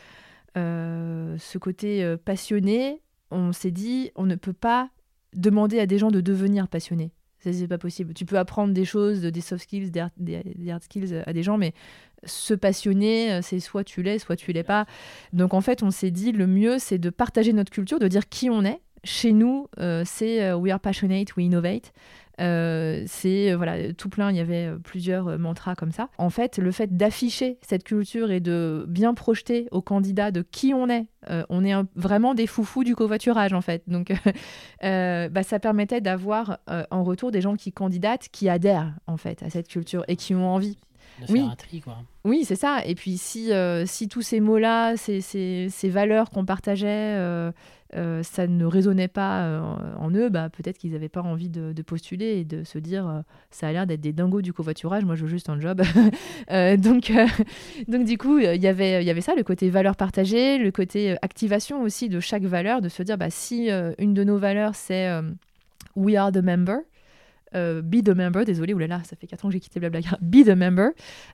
euh, 0.57 1.37
ce 1.39 1.57
côté 1.57 2.05
euh, 2.05 2.17
passionné, 2.17 3.01
on 3.31 3.53
s'est 3.53 3.71
dit, 3.71 4.11
on 4.17 4.27
ne 4.27 4.35
peut 4.35 4.53
pas 4.53 4.91
demander 5.35 5.79
à 5.79 5.87
des 5.87 5.99
gens 5.99 6.11
de 6.11 6.21
devenir 6.21 6.69
passionnés. 6.69 7.13
C'est 7.41 7.69
pas 7.69 7.79
possible. 7.79 8.15
Tu 8.15 8.27
peux 8.27 8.37
apprendre 8.37 8.75
des 8.75 8.85
choses, 8.85 9.23
des 9.23 9.41
soft 9.41 9.63
skills, 9.63 9.93
des 9.93 10.01
hard, 10.01 10.83
skills 10.83 11.23
à 11.25 11.33
des 11.33 11.45
gens, 11.45 11.57
mais 11.57 11.73
se 12.25 12.53
passionner, 12.53 13.41
c'est 13.43 13.61
soit 13.61 13.85
tu 13.85 14.03
l'es, 14.03 14.19
soit 14.19 14.35
tu 14.35 14.53
l'es 14.53 14.65
pas. 14.65 14.87
Donc 15.33 15.55
en 15.55 15.61
fait, 15.61 15.85
on 15.85 15.93
s'est 15.93 16.11
dit 16.11 16.33
le 16.33 16.49
mieux, 16.49 16.81
c'est 16.81 16.99
de 16.99 17.11
partager 17.11 17.53
notre 17.53 17.71
culture, 17.71 18.01
de 18.01 18.09
dire 18.09 18.29
qui 18.29 18.51
on 18.51 18.65
est. 18.65 18.81
Chez 19.05 19.33
nous, 19.33 19.67
euh, 19.79 20.03
c'est 20.05 20.53
We 20.53 20.73
are 20.73 20.81
passionate, 20.81 21.37
we 21.37 21.47
innovate. 21.47 21.93
Euh, 22.41 23.03
c'est 23.07 23.53
voilà 23.55 23.93
tout 23.95 24.09
plein, 24.09 24.31
il 24.31 24.37
y 24.37 24.41
avait 24.41 24.71
plusieurs 24.85 25.39
mantras 25.41 25.75
comme 25.75 25.91
ça. 25.91 26.09
En 26.19 26.31
fait, 26.31 26.59
le 26.59 26.71
fait 26.71 26.97
d'afficher 26.97 27.59
cette 27.63 27.83
culture 27.83 28.31
et 28.31 28.39
de 28.39 28.85
bien 28.89 29.13
projeter 29.15 29.67
aux 29.73 29.83
candidats 29.83 30.31
de 30.31 30.43
qui 30.43 30.73
on 30.73 30.89
est, 30.89 31.07
on 31.49 31.65
est 31.65 31.75
vraiment 31.97 32.35
des 32.35 32.47
foufous 32.47 32.85
du 32.85 32.95
covoiturage 32.95 33.53
en 33.55 33.61
fait. 33.61 33.83
Donc, 33.89 34.13
bah, 34.83 35.43
ça 35.43 35.59
permettait 35.59 36.01
d'avoir 36.01 36.59
en 36.91 37.03
retour 37.03 37.33
des 37.33 37.41
gens 37.41 37.57
qui 37.57 37.73
candidatent, 37.73 38.29
qui 38.31 38.49
adhèrent 38.49 38.95
en 39.09 39.17
fait 39.17 39.43
à 39.43 39.51
cette 39.51 39.67
culture 39.67 40.05
et 40.07 40.15
qui 40.15 40.35
ont 40.35 40.49
envie 40.49 40.79
oui. 41.29 41.45
Oui, 42.25 42.45
c'est 42.45 42.57
ça. 42.57 42.85
Et 42.85 42.95
puis 42.95 43.17
si, 43.17 43.53
euh, 43.53 43.87
si 43.87 44.09
tous 44.09 44.23
ces 44.23 44.41
mots-là, 44.41 44.97
ces, 44.97 45.21
ces, 45.21 45.69
ces, 45.71 45.89
valeurs 45.89 46.31
qu'on 46.31 46.45
partageait, 46.45 47.15
euh, 47.17 47.53
euh, 47.95 48.23
ça 48.23 48.47
ne 48.47 48.65
résonnait 48.67 49.09
pas 49.09 49.63
en 49.99 50.11
eux, 50.11 50.29
bah, 50.29 50.51
peut-être 50.51 50.77
qu'ils 50.77 50.93
n'avaient 50.93 51.09
pas 51.09 51.23
envie 51.23 51.49
de, 51.49 51.83
postuler 51.83 52.39
et 52.39 52.45
de 52.45 52.65
se 52.65 52.79
dire 52.79 53.23
ça 53.51 53.69
a 53.69 53.73
l'air 53.73 53.87
d'être 53.87 54.01
des 54.01 54.13
dingos 54.13 54.43
du 54.43 54.53
covoiturage, 54.53 55.05
moi 55.05 55.15
je 55.15 55.23
veux 55.23 55.29
juste 55.29 55.49
un 55.49 55.59
job. 55.59 55.83
donc, 56.79 57.13
donc 57.89 58.05
du 58.05 58.19
coup, 58.19 58.39
il 58.39 58.63
y 58.63 58.67
avait, 58.67 59.05
y 59.05 59.11
avait 59.11 59.21
ça, 59.23 59.35
le 59.35 59.43
côté 59.43 59.71
valeur 59.71 59.97
partagée, 59.97 60.59
le 60.59 60.71
côté 60.71 61.17
activation 61.23 61.83
aussi 61.83 62.09
de 62.09 62.21
chaque 62.21 62.45
valeur, 62.45 62.83
de 62.83 62.89
se 62.89 63.03
dire 63.03 63.17
bah, 63.17 63.31
si 63.31 63.71
une 63.99 64.13
de 64.13 64.25
nos 64.25 64.39
valeurs 64.39 64.75
c'est 64.75 65.09
We 65.97 66.17
are 66.17 66.31
the 66.31 66.43
member, 66.43 66.81
euh, 67.55 67.83
be 67.83 68.03
the 68.03 68.11
member, 68.11 68.45
désolé, 68.45 68.75
oulala, 68.75 69.03
ça 69.05 69.17
fait 69.17 69.27
4 69.27 69.45
ans 69.45 69.49
que 69.49 69.55
j'ai 69.55 69.61
quitté 69.61 69.81
Blablacar, 69.81 70.19
be 70.23 70.45
the 70.45 70.51
member, 70.51 70.91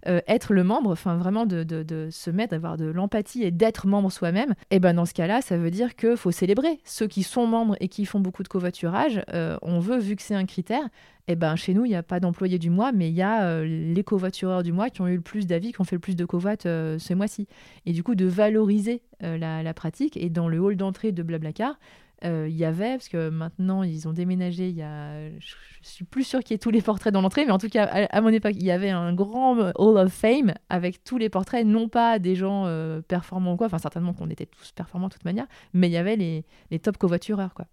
euh, 0.07 0.21
être 0.27 0.53
le 0.53 0.65
membre, 0.65 0.91
enfin 0.91 1.17
vraiment 1.17 1.47
de, 1.47 1.65
se 2.11 2.31
mettre, 2.31 2.53
d'avoir 2.53 2.77
de 2.77 2.87
l'empathie 2.87 3.43
et 3.43 3.51
d'être 3.51 3.87
membre 3.87 4.11
soi-même, 4.11 4.55
et 4.71 4.79
ben 4.79 4.95
dans 4.95 5.07
ce 5.07 5.15
cas-là, 5.15 5.41
ça 5.41 5.57
veut 5.57 5.71
dire 5.71 5.97
qu'il 5.97 6.17
faut 6.17 6.31
célébrer 6.31 6.79
ceux 6.85 7.07
qui 7.07 7.23
sont 7.23 7.47
membres 7.47 7.77
et 7.81 7.89
qui 7.89 8.05
font 8.05 8.21
beaucoup 8.21 8.43
de 8.43 8.49
covoiturage. 8.49 9.23
Euh, 9.33 9.57
on 9.63 9.81
veut, 9.81 9.99
vu 9.99 10.17
que 10.17 10.23
c'est 10.23 10.35
un 10.35 10.47
critère, 10.47 10.89
et 11.27 11.37
ben 11.37 11.57
chez 11.57 11.73
nous, 11.73 11.85
il 11.85 11.89
n'y 11.89 11.97
a 11.97 12.03
pas 12.03 12.21
d'employés 12.21 12.59
du 12.59 12.71
mois, 12.71 12.93
mais 12.93 13.09
il 13.09 13.15
y 13.15 13.23
a 13.23 13.63
les 13.65 14.05
covoitureurs 14.05 14.63
du 14.63 14.73
mois 14.73 14.91
qui 14.91 15.01
ont 15.01 15.09
eu 15.09 15.17
le 15.17 15.23
plus 15.23 15.47
d'avis, 15.47 15.73
qui 15.73 15.81
ont 15.81 15.85
fait 15.85 15.97
le 15.97 16.01
plus 16.01 16.17
de 16.17 16.25
covoit 16.27 16.57
ce 16.63 17.15
mois-ci. 17.15 17.49
Et 17.87 17.93
du 17.93 18.03
coup, 18.03 18.15
de 18.15 18.27
valoriser 18.27 19.01
la, 19.23 19.63
la, 19.63 19.75
pratique. 19.75 20.19
Et 20.19 20.29
dans 20.29 20.49
le 20.49 20.59
hall 20.59 20.77
d'entrée 20.77 21.13
de 21.13 21.23
Blablacar, 21.23 21.79
euh, 22.25 22.49
il 22.49 22.57
y 22.57 22.65
avait, 22.65 22.93
parce 22.93 23.09
que 23.09 23.29
maintenant 23.29 23.83
ils 23.83 24.09
ont 24.09 24.13
déménagé, 24.13 24.69
il 24.69 24.77
y 24.77 24.83
a, 24.83 25.29
je, 25.39 25.55
suis 25.83 26.05
plus 26.05 26.25
sûre 26.25 26.41
qu'il 26.41 26.53
y 26.53 26.57
ait 26.57 26.59
tous 26.59 26.71
les 26.71 26.83
portraits 26.83 27.13
dans 27.13 27.21
l'entrée, 27.21 27.45
mais 27.45 27.53
en 27.53 27.59
tout 27.59 27.69
cas 27.69 27.85
à, 27.85 28.21
mon 28.21 28.31
époque, 28.31 28.55
il 28.57 28.65
y 28.65 28.71
avait 28.71 28.91
un 28.91 29.13
grand 29.13 29.73
Hall 29.75 29.99
of 29.99 30.13
Fame 30.13 30.55
avec 30.69 31.05
tous 31.05 31.19
les 31.19 31.29
portraits, 31.29 31.67
non 31.67 31.89
pas 31.89 32.19
des 32.19 32.35
gens 32.35 32.65
euh, 32.67 33.03
performants 33.03 33.55
ou 33.55 33.57
quoi, 33.57 33.67
enfin 33.67 33.79
certainement 33.79 34.15
qu'on 34.15 34.31
était 34.31 34.47
tous 34.47 34.73
performants 34.73 35.09
de 35.09 35.13
toute 35.13 35.25
manière, 35.25 35.47
mais 35.73 35.89
il 35.89 35.93
y 35.93 35.97
avait 35.97 36.17
les, 36.17 36.45
les 36.71 36.79
top 36.79 36.97
covoitureurs 36.97 37.55
quoi. 37.55 37.67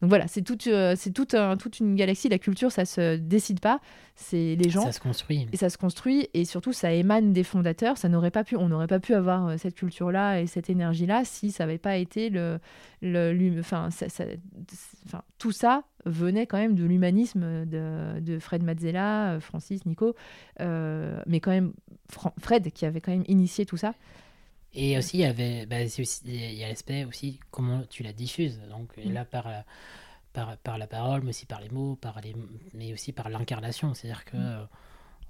Donc 0.00 0.08
voilà, 0.08 0.28
c'est 0.28 0.40
toute, 0.40 0.66
euh, 0.66 0.94
c'est 0.96 1.10
toute, 1.10 1.36
toute 1.58 1.78
une 1.78 1.94
galaxie. 1.94 2.30
La 2.30 2.38
culture, 2.38 2.72
ça 2.72 2.86
se 2.86 3.16
décide 3.16 3.60
pas, 3.60 3.80
c'est 4.14 4.56
les 4.56 4.70
gens. 4.70 4.84
Ça 4.84 4.92
se 4.92 5.00
construit. 5.00 5.46
Et 5.52 5.56
ça 5.58 5.68
se 5.68 5.76
construit, 5.76 6.28
et 6.32 6.46
surtout, 6.46 6.72
ça 6.72 6.92
émane 6.92 7.34
des 7.34 7.44
fondateurs. 7.44 7.98
Ça 7.98 8.08
n'aurait 8.08 8.30
pas 8.30 8.42
pu, 8.42 8.56
on 8.56 8.68
n'aurait 8.68 8.86
pas 8.86 9.00
pu 9.00 9.12
avoir 9.12 9.46
euh, 9.48 9.56
cette 9.58 9.74
culture-là 9.74 10.40
et 10.40 10.46
cette 10.46 10.70
énergie-là 10.70 11.24
si 11.26 11.52
ça 11.52 11.64
n'avait 11.64 11.78
pas 11.78 11.98
été 11.98 12.30
le, 12.30 12.60
le, 13.02 13.60
enfin, 13.60 13.90
ça, 13.90 14.06
enfin, 15.04 15.22
tout 15.38 15.52
ça 15.52 15.84
venait 16.06 16.46
quand 16.46 16.56
même 16.56 16.74
de 16.74 16.84
l'humanisme 16.84 17.66
de, 17.66 18.20
de, 18.20 18.38
Fred 18.38 18.62
Mazzella, 18.62 19.32
euh, 19.32 19.40
Francis, 19.40 19.84
Nico, 19.84 20.14
mais 20.58 21.40
quand 21.40 21.50
même 21.50 21.74
Fred 22.38 22.72
qui 22.72 22.86
avait 22.86 23.02
quand 23.02 23.12
même 23.12 23.24
initié 23.28 23.66
tout 23.66 23.76
ça. 23.76 23.92
Et 24.74 24.96
aussi, 24.96 25.18
il 25.18 25.20
y 25.20 25.24
avait, 25.24 25.66
bah, 25.66 25.82
il 25.82 26.54
y 26.54 26.64
a 26.64 26.68
l'aspect 26.68 27.04
aussi 27.04 27.40
comment 27.50 27.82
tu 27.88 28.02
la 28.02 28.12
diffuses. 28.12 28.60
Donc 28.70 28.96
mm. 28.96 29.12
là, 29.12 29.24
par, 29.24 29.46
par, 30.32 30.56
par, 30.58 30.78
la 30.78 30.86
parole, 30.86 31.22
mais 31.22 31.30
aussi 31.30 31.46
par 31.46 31.60
les 31.60 31.68
mots, 31.70 31.96
par 31.96 32.20
les, 32.20 32.34
mais 32.74 32.92
aussi 32.92 33.12
par 33.12 33.28
l'incarnation. 33.28 33.94
C'est-à-dire 33.94 34.24
que 34.24 34.36
mm. 34.36 34.40
euh, 34.40 34.66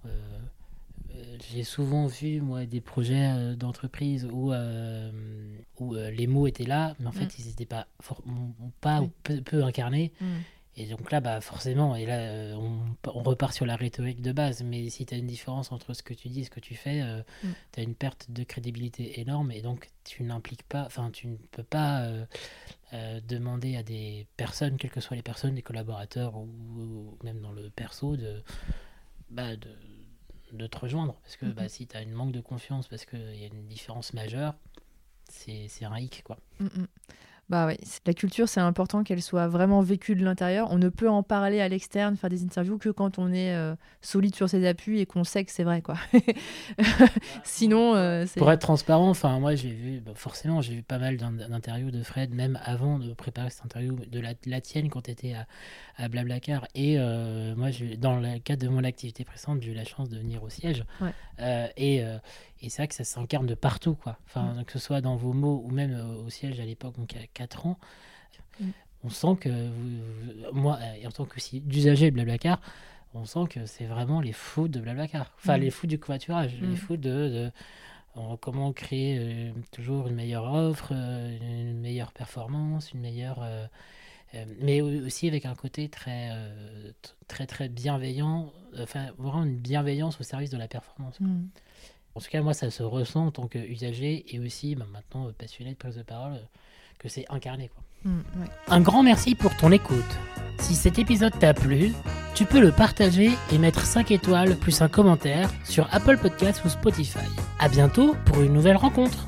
euh, 0.06 1.36
j'ai 1.52 1.64
souvent 1.64 2.06
vu, 2.06 2.40
moi, 2.40 2.66
des 2.66 2.82
projets 2.82 3.30
euh, 3.30 3.56
d'entreprise 3.56 4.26
où, 4.30 4.52
où 5.78 5.94
les 5.94 6.26
mots 6.26 6.46
étaient 6.46 6.64
là, 6.64 6.94
mais 7.00 7.06
en 7.06 7.12
fait, 7.12 7.26
mm. 7.26 7.38
ils 7.38 7.46
n'étaient 7.46 7.64
pas, 7.64 7.86
pas 8.80 9.00
ou 9.00 9.10
peu, 9.22 9.64
incarnés. 9.64 10.12
Et 10.76 10.86
donc 10.86 11.10
là, 11.10 11.20
bah, 11.20 11.40
forcément, 11.40 11.96
et 11.96 12.06
là, 12.06 12.18
euh, 12.18 12.54
on, 12.54 13.22
repart 13.22 13.52
sur 13.52 13.66
la 13.66 13.76
rhétorique 13.76 14.22
de 14.22 14.32
base, 14.32 14.62
mais 14.62 14.88
si 14.88 15.04
tu 15.04 15.14
as 15.14 15.16
une 15.16 15.26
différence 15.26 15.72
entre 15.72 15.94
ce 15.94 16.02
que 16.02 16.14
tu 16.14 16.28
dis 16.28 16.40
et 16.40 16.44
ce 16.44 16.50
que 16.50 16.60
tu 16.60 16.76
fais, 16.76 17.02
euh, 17.02 17.22
mm. 17.42 17.48
tu 17.72 17.80
as 17.80 17.82
une 17.82 17.94
perte 17.94 18.30
de 18.30 18.44
crédibilité 18.44 19.20
énorme, 19.20 19.50
et 19.50 19.62
donc 19.62 19.88
tu 20.04 20.22
n'impliques 20.22 20.62
pas, 20.62 20.84
enfin, 20.84 21.10
tu 21.10 21.26
ne 21.26 21.36
peux 21.50 21.64
pas 21.64 22.06
euh, 22.92 23.20
demander 23.26 23.76
à 23.76 23.82
des 23.82 24.26
personnes, 24.36 24.76
quelles 24.76 24.92
que 24.92 25.00
soient 25.00 25.16
les 25.16 25.22
personnes, 25.22 25.56
des 25.56 25.62
collaborateurs 25.62 26.36
ou, 26.36 27.18
même 27.24 27.40
dans 27.40 27.52
le 27.52 27.68
perso, 27.70 28.16
de, 28.16 28.42
bah, 29.28 29.56
de, 29.56 29.76
de, 30.52 30.66
te 30.68 30.78
rejoindre. 30.78 31.14
Parce 31.22 31.36
que 31.36 31.46
bah, 31.46 31.68
si 31.68 31.88
tu 31.88 31.96
as 31.96 32.02
une 32.02 32.12
manque 32.12 32.32
de 32.32 32.40
confiance, 32.40 32.86
parce 32.86 33.04
qu'il 33.04 33.36
y 33.36 33.44
a 33.44 33.48
une 33.48 33.66
différence 33.66 34.12
majeure, 34.14 34.54
c'est 35.28 35.68
un 35.84 35.98
hic, 35.98 36.22
quoi. 36.24 36.38
Mm. 36.60 36.84
Bah 37.50 37.66
oui, 37.66 37.74
la 38.06 38.14
culture, 38.14 38.48
c'est 38.48 38.60
important 38.60 39.02
qu'elle 39.02 39.20
soit 39.20 39.48
vraiment 39.48 39.80
vécue 39.80 40.14
de 40.14 40.24
l'intérieur. 40.24 40.68
On 40.70 40.78
ne 40.78 40.88
peut 40.88 41.10
en 41.10 41.24
parler 41.24 41.60
à 41.60 41.68
l'externe, 41.68 42.16
faire 42.16 42.30
des 42.30 42.44
interviews 42.44 42.78
que 42.78 42.90
quand 42.90 43.18
on 43.18 43.32
est 43.32 43.56
euh, 43.56 43.74
solide 44.02 44.36
sur 44.36 44.48
ses 44.48 44.64
appuis 44.68 45.00
et 45.00 45.06
qu'on 45.06 45.24
sait 45.24 45.44
que 45.44 45.50
c'est 45.50 45.64
vrai, 45.64 45.82
quoi. 45.82 45.96
Sinon, 47.42 47.96
euh, 47.96 48.24
pour 48.36 48.52
être 48.52 48.60
transparent, 48.60 49.10
enfin 49.10 49.40
moi 49.40 49.56
j'ai 49.56 49.72
vu, 49.72 49.98
bah, 49.98 50.12
forcément, 50.14 50.62
j'ai 50.62 50.76
vu 50.76 50.82
pas 50.84 50.98
mal 50.98 51.16
d'interviews 51.16 51.90
de 51.90 52.04
Fred, 52.04 52.32
même 52.32 52.56
avant 52.62 53.00
de 53.00 53.12
préparer 53.14 53.50
cette 53.50 53.64
interview, 53.64 53.96
de 53.96 54.20
la, 54.20 54.60
tienne 54.60 54.88
quand 54.88 55.02
tu 55.02 55.10
étais 55.10 55.34
à, 55.34 55.48
à, 55.96 56.06
Blablacar. 56.06 56.68
Et 56.76 57.00
euh, 57.00 57.56
moi, 57.56 57.70
dans 57.98 58.20
le 58.20 58.38
cadre 58.38 58.62
de 58.62 58.68
mon 58.68 58.84
activité 58.84 59.24
précédente, 59.24 59.60
j'ai 59.60 59.72
eu 59.72 59.74
la 59.74 59.84
chance 59.84 60.08
de 60.08 60.18
venir 60.18 60.40
au 60.44 60.50
siège. 60.50 60.84
et 61.76 62.04
et 62.62 62.68
c'est 62.68 62.82
vrai 62.82 62.88
que 62.88 62.94
ça 62.94 63.04
s'incarne 63.04 63.46
de 63.46 63.54
partout, 63.54 63.94
quoi. 63.94 64.18
Enfin, 64.26 64.62
que 64.66 64.72
ce 64.72 64.78
soit 64.78 65.00
dans 65.00 65.16
vos 65.16 65.32
mots 65.32 65.62
ou 65.64 65.70
même 65.70 65.92
euh, 65.92 66.26
au 66.26 66.28
siège 66.28 66.60
à 66.60 66.64
l'époque, 66.64 66.96
donc 66.96 67.14
4 67.40 67.66
ans, 67.66 67.78
mm. 68.60 68.70
on 69.04 69.08
sent 69.08 69.36
que, 69.40 69.48
vous, 69.48 70.52
moi, 70.52 70.78
euh, 70.82 71.06
en 71.06 71.10
tant 71.10 71.24
qu'usager 71.24 72.10
de 72.10 72.14
Blablacar, 72.14 72.60
on 73.14 73.24
sent 73.24 73.46
que 73.48 73.66
c'est 73.66 73.86
vraiment 73.86 74.20
les 74.20 74.32
fous 74.32 74.68
de 74.68 74.78
Blablacar. 74.78 75.32
Enfin, 75.38 75.56
mm. 75.56 75.60
les 75.62 75.70
fous 75.70 75.86
du 75.86 75.98
covoiturage, 75.98 76.54
les 76.60 76.76
fous 76.76 76.98
de, 76.98 77.50
comment 78.40 78.72
créer 78.72 79.18
euh, 79.18 79.52
toujours 79.70 80.08
une 80.08 80.14
meilleure 80.14 80.52
offre, 80.52 80.92
une 80.92 81.80
meilleure 81.80 82.12
performance, 82.12 82.92
une 82.92 83.00
meilleure. 83.00 83.42
mais 84.60 84.82
aussi 84.82 85.26
avec 85.28 85.46
un 85.46 85.54
côté 85.54 85.88
très, 85.88 86.30
très, 87.26 87.46
très 87.46 87.68
bienveillant, 87.70 88.52
enfin, 88.78 89.06
vraiment 89.16 89.44
une 89.44 89.56
bienveillance 89.56 90.20
au 90.20 90.24
service 90.24 90.50
de 90.50 90.58
la 90.58 90.68
performance. 90.68 91.18
En 92.14 92.20
tout 92.20 92.28
cas, 92.28 92.42
moi, 92.42 92.54
ça 92.54 92.70
se 92.70 92.82
ressent 92.82 93.26
en 93.26 93.30
tant 93.30 93.48
qu'usager 93.48 94.34
et 94.34 94.40
aussi 94.40 94.74
bah, 94.74 94.86
maintenant 94.92 95.32
passionné 95.32 95.72
de 95.72 95.76
prise 95.76 95.96
de 95.96 96.02
parole, 96.02 96.40
que 97.00 97.08
c'est 97.08 97.24
incarné. 97.30 97.68
Quoi. 97.74 97.82
Mm, 98.12 98.20
Un 98.68 98.80
grand 98.80 99.02
merci 99.02 99.34
pour 99.34 99.56
ton 99.56 99.72
écoute. 99.72 100.04
Si 100.58 100.74
cet 100.74 100.98
épisode 100.98 101.36
t'a 101.38 101.54
plu, 101.54 101.92
tu 102.34 102.44
peux 102.44 102.60
le 102.60 102.70
partager 102.70 103.30
et 103.50 103.58
mettre 103.58 103.84
5 103.84 104.10
étoiles 104.10 104.56
plus 104.56 104.82
un 104.82 104.88
commentaire 104.88 105.50
sur 105.64 105.88
Apple 105.90 106.18
Podcasts 106.18 106.62
ou 106.64 106.68
Spotify. 106.68 107.18
A 107.58 107.68
bientôt 107.68 108.14
pour 108.26 108.42
une 108.42 108.52
nouvelle 108.52 108.76
rencontre. 108.76 109.26